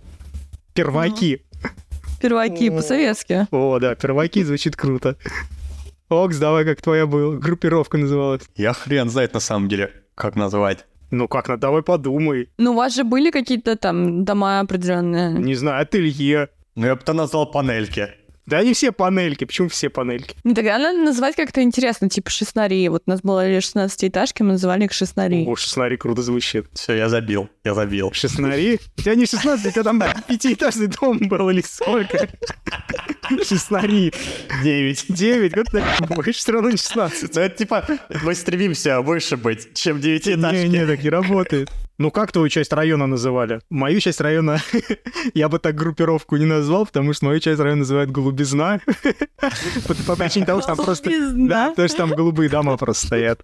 [0.77, 1.41] Перваки.
[2.21, 3.47] Перваки, по-советски.
[3.51, 5.17] О, да, перваки звучит круто.
[6.09, 8.43] Окс, давай, как твоя была, группировка называлась.
[8.55, 10.85] Я хрен знает на самом деле, как назвать.
[11.11, 12.49] Ну как, ну давай подумай.
[12.57, 15.33] Ну, у вас же были какие-то там дома определенные.
[15.33, 16.49] Не знаю, ателье.
[16.75, 18.09] Ну, я бы то назвал панельки.
[18.47, 20.37] Да они все панельки, почему все панельки?
[20.45, 22.87] Ну, тогда надо называть как-то интересно, типа шестнари.
[22.87, 25.45] Вот у нас было лишь 16-этажки, мы называли их шестнари.
[25.45, 26.65] О, шестнари круто звучит.
[26.73, 28.13] Все, я забил, я забил.
[28.13, 28.79] Шестнари?
[28.97, 32.29] У тебя не 16, у тебя там пятиэтажный дом был или сколько?
[33.45, 34.13] Шестнари.
[34.63, 35.05] Девять.
[35.09, 37.35] Девять, вот так больше все равно не 16.
[37.35, 37.85] Ну, это типа,
[38.23, 40.67] мы стремимся выше быть, чем девятиэтажки.
[40.67, 41.69] Не, не, так не работает.
[41.99, 43.59] Ну, как твою часть района называли?
[43.71, 44.59] Мою часть района
[45.33, 48.79] я бы так группировку не назвал, потому что мою часть района называют голубизна.
[50.07, 51.09] По причине того, что там просто...
[51.33, 53.41] Да, потому что там голубые дома просто стоят.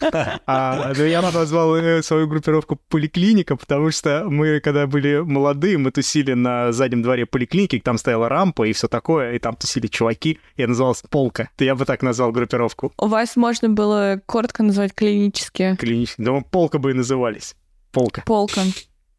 [0.46, 5.90] А я бы назвал э, свою группировку поликлиника, потому что мы, когда были молодые, мы
[5.90, 10.38] тусили на заднем дворе поликлиники, там стояла рампа и все такое, и там тусили чуваки.
[10.56, 11.50] Я назывался Полка.
[11.56, 12.92] То я бы так назвал группировку.
[12.98, 15.76] У вас можно было коротко назвать клинически.
[15.78, 16.22] Клинически.
[16.22, 17.54] Думаю, Полка бы и назывались.
[17.92, 18.22] Полка.
[18.24, 18.62] Полка.
[18.62, 18.64] О,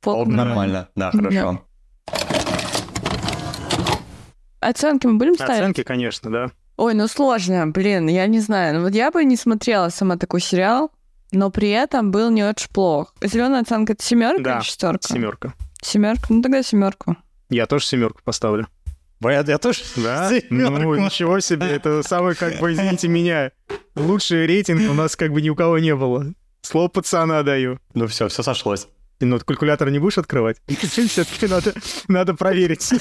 [0.02, 0.32] Полка.
[0.32, 1.64] Нормально, да, хорошо.
[4.60, 5.62] Оценки мы будем ставить?
[5.62, 6.52] Оценки, конечно, да.
[6.78, 8.76] Ой, ну сложно, блин, я не знаю.
[8.76, 10.92] Ну вот я бы не смотрела сама такой сериал,
[11.32, 13.14] но при этом был не очень плох.
[13.22, 15.08] Зеленая оценка это семерка Да, или шестерка?
[15.14, 15.54] Семерка.
[15.82, 16.26] Семерка?
[16.30, 17.16] Ну тогда семерку.
[17.50, 18.68] Я тоже семерку поставлю.
[19.22, 20.30] Я, я тоже Да?
[20.30, 20.74] семерку.
[20.82, 21.68] Ну, ничего себе.
[21.68, 23.52] Это самый, как бы, извините меня,
[23.96, 26.34] лучший рейтинг у нас как бы ни у кого не было.
[26.64, 27.80] Слово пацана даю.
[27.94, 28.88] Ну все, все сошлось.
[29.20, 30.58] Ты, Ну, калькулятор не будешь открывать?
[30.68, 31.74] Все-таки надо,
[32.08, 32.90] надо проверить.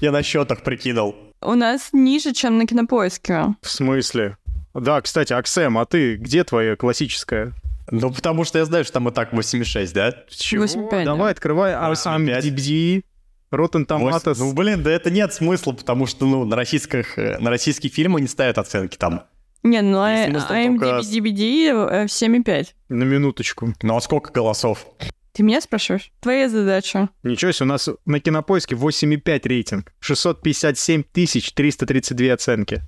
[0.00, 1.14] Я на счетах прикинул.
[1.42, 3.54] У нас ниже, чем на кинопоиске.
[3.62, 4.36] В смысле?
[4.74, 7.52] Да, кстати, Аксем, а ты где твоя классическая?
[7.90, 10.14] Ну, потому что я знаю, что там и так 8,6, да?
[10.28, 10.64] Чего?
[10.64, 11.74] 8,5, Давай, открывай.
[11.74, 12.40] А 8,5.
[12.40, 13.04] IMDb.
[13.52, 14.36] Rotten Tomatoes...
[14.38, 18.20] Ну, блин, да это нет смысла, потому что, ну, на, российских, э, на российские фильмы
[18.20, 19.22] не ставят оценки там.
[19.66, 22.66] Не, ну а Если мы с тобой только- IMDb э, 7,5.
[22.88, 23.74] На минуточку.
[23.82, 24.86] Ну, а сколько голосов?
[25.32, 26.10] Ты меня спрашиваешь?
[26.20, 27.10] Твоя задача.
[27.22, 29.92] Ничего себе, у нас на Кинопоиске 8,5 рейтинг.
[30.00, 32.82] 657 тысяч 332 оценки.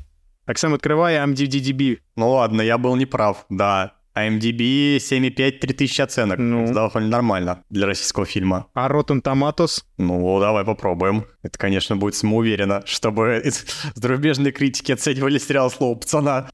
[0.46, 1.98] Оксана, открывай IMDb.
[2.16, 3.92] Ну ладно, я был неправ, да.
[4.14, 6.38] А IMDb 7,5 3000 оценок.
[6.38, 6.64] Ну.
[6.64, 8.66] Это довольно нормально для российского фильма.
[8.74, 9.84] А Rotten Tomatoes?
[9.98, 11.26] Ну, давай попробуем.
[11.42, 13.42] Это, конечно, будет самоуверенно, чтобы
[13.94, 16.50] зарубежные критики оценивали сериал «Слово пацана».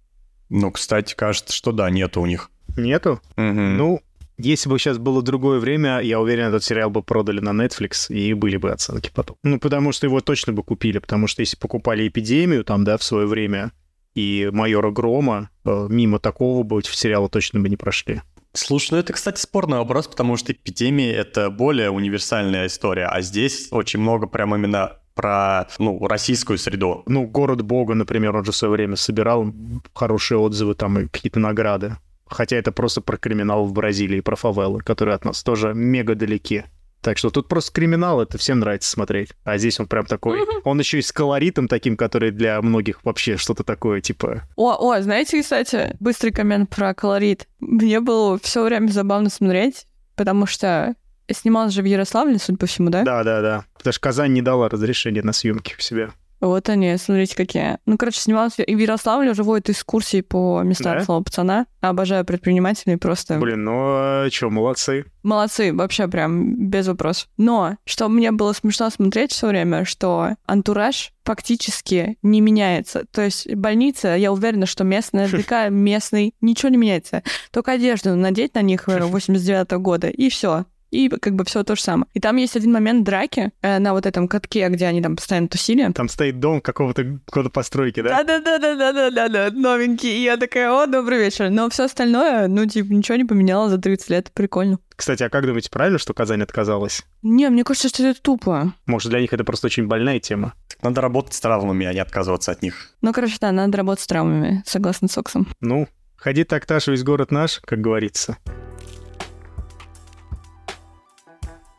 [0.48, 2.50] Ну, кстати, кажется, что да, нету у них.
[2.76, 3.20] Нету?
[3.36, 3.76] Мгм.
[3.76, 4.02] Ну,
[4.36, 8.34] если бы сейчас было другое время, я уверен, этот сериал бы продали на Netflix, и
[8.34, 9.36] были бы оценки потом.
[9.42, 13.04] Ну, потому что его точно бы купили, потому что если покупали «Эпидемию» там, да, в
[13.04, 13.72] свое время,
[14.14, 18.22] и «Майора Грома», э, мимо такого бы сериала точно бы не прошли.
[18.52, 23.68] Слушай, ну это, кстати, спорный вопрос, потому что эпидемия— это более универсальная история, а здесь
[23.72, 27.02] очень много прям именно про, ну, российскую среду.
[27.06, 29.52] Ну, «Город Бога», например, он же в свое время собирал
[29.94, 31.96] хорошие отзывы там и какие-то награды.
[32.26, 36.64] Хотя это просто про криминал в Бразилии, про фавелы, которые от нас тоже мега далеки.
[37.04, 39.34] Так что тут просто криминал, это всем нравится смотреть.
[39.44, 40.40] А здесь он прям такой...
[40.64, 44.48] Он еще и с колоритом таким, который для многих вообще что-то такое, типа...
[44.56, 47.46] О, о, знаете, кстати, быстрый коммент про колорит.
[47.60, 49.86] Мне было все время забавно смотреть,
[50.16, 50.94] потому что
[51.32, 53.02] снималась же в Ярославле, судя по всему, да?
[53.02, 53.64] Да-да-да.
[53.76, 56.10] Потому что Казань не дала разрешения на съемки у себя.
[56.40, 57.78] Вот они, смотрите, какие.
[57.86, 61.04] Ну, короче, снималась в и в Ярославле, уже водят экскурсии по местам Да?
[61.04, 61.66] слова пацана.
[61.80, 65.06] Обожаю предпринимателей, просто Блин, ну что, молодцы.
[65.22, 67.28] молодцы, вообще прям без вопросов.
[67.38, 73.04] Но, что мне было смешно смотреть все время, что антураж фактически не меняется.
[73.10, 77.22] То есть больница, я уверена, что местная, ЖК местный, ничего не меняется.
[77.52, 80.66] Только одежду надеть на них 89 года, и все.
[80.94, 82.06] И как бы все то же самое.
[82.14, 85.48] И там есть один момент драки э, на вот этом катке, где они там постоянно
[85.48, 85.90] тусили.
[85.92, 88.22] Там стоит дом какого-то года постройки, да?
[88.22, 90.16] Да-да-да-да-да-да-да, новенький.
[90.16, 91.50] И я такая, о, добрый вечер.
[91.50, 94.30] Но все остальное, ну, типа, ничего не поменяло за 30 лет.
[94.32, 94.78] Прикольно.
[94.94, 97.02] Кстати, а как думаете, правильно, что Казань отказалась?
[97.22, 98.72] Не, мне кажется, что это тупо.
[98.86, 100.54] Может, для них это просто очень больная тема?
[100.68, 102.90] Так надо работать с травмами, а не отказываться от них.
[103.02, 105.48] Ну, короче, да, надо работать с травмами, согласно с Оксом.
[105.60, 108.38] Ну, ходи так, Таша, весь город наш, как говорится.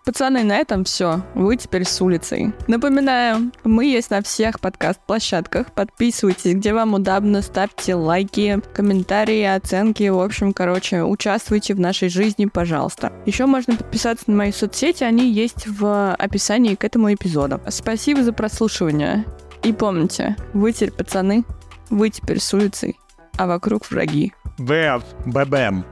[0.06, 1.24] Пацаны, на этом все.
[1.34, 2.54] Вы теперь с улицей.
[2.68, 5.72] Напоминаю, мы есть на всех подкаст-площадках.
[5.72, 10.08] Подписывайтесь, где вам удобно, ставьте лайки, комментарии, оценки.
[10.08, 13.14] В общем, короче, участвуйте в нашей жизни, пожалуйста.
[13.26, 17.60] Еще можно подписаться на мои соцсети, они есть в описании к этому эпизоду.
[17.70, 19.26] Спасибо за прослушивание.
[19.64, 21.44] И помните, вы теперь пацаны,
[21.90, 23.00] вы теперь с улицей,
[23.38, 24.34] а вокруг враги.
[24.60, 25.02] Бэм!
[25.26, 25.84] Бэбэм.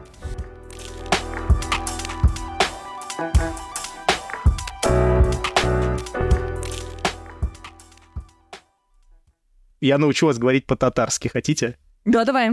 [9.83, 11.77] Я научу вас говорить по-татарски, хотите?
[12.05, 12.51] Да, давай.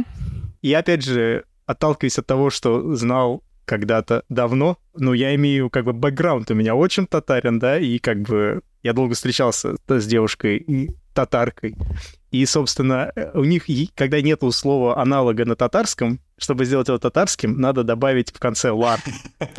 [0.63, 5.93] И опять же, отталкиваясь от того, что знал когда-то давно, ну, я имею как бы
[5.93, 11.77] бэкграунд у меня очень татарин, да, и как бы я долго встречался с девушкой татаркой.
[12.31, 17.83] И, собственно, у них, когда нету слова аналога на татарском, чтобы сделать его татарским, надо
[17.83, 19.01] добавить в конце лар.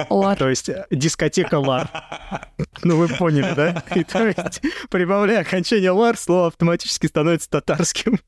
[0.09, 0.37] Лар.
[0.37, 1.89] То есть э, дискотека лар.
[2.83, 3.83] Ну, вы поняли, да?
[3.95, 8.19] И то есть, прибавляя окончание лар, слово автоматически становится татарским.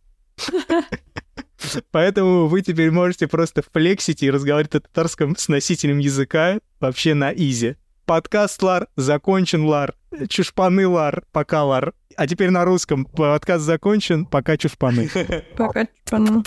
[1.91, 7.31] Поэтому вы теперь можете просто флексить и разговаривать на татарском с носителем языка вообще на
[7.33, 7.77] изи.
[8.05, 9.95] Подкаст Лар, закончен Лар,
[10.29, 11.93] чушпаны Лар, пока Лар.
[12.15, 13.05] А теперь на русском.
[13.05, 15.09] Подкаст закончен, пока чушпаны.
[15.57, 15.87] Пока.
[16.05, 16.43] Чпану.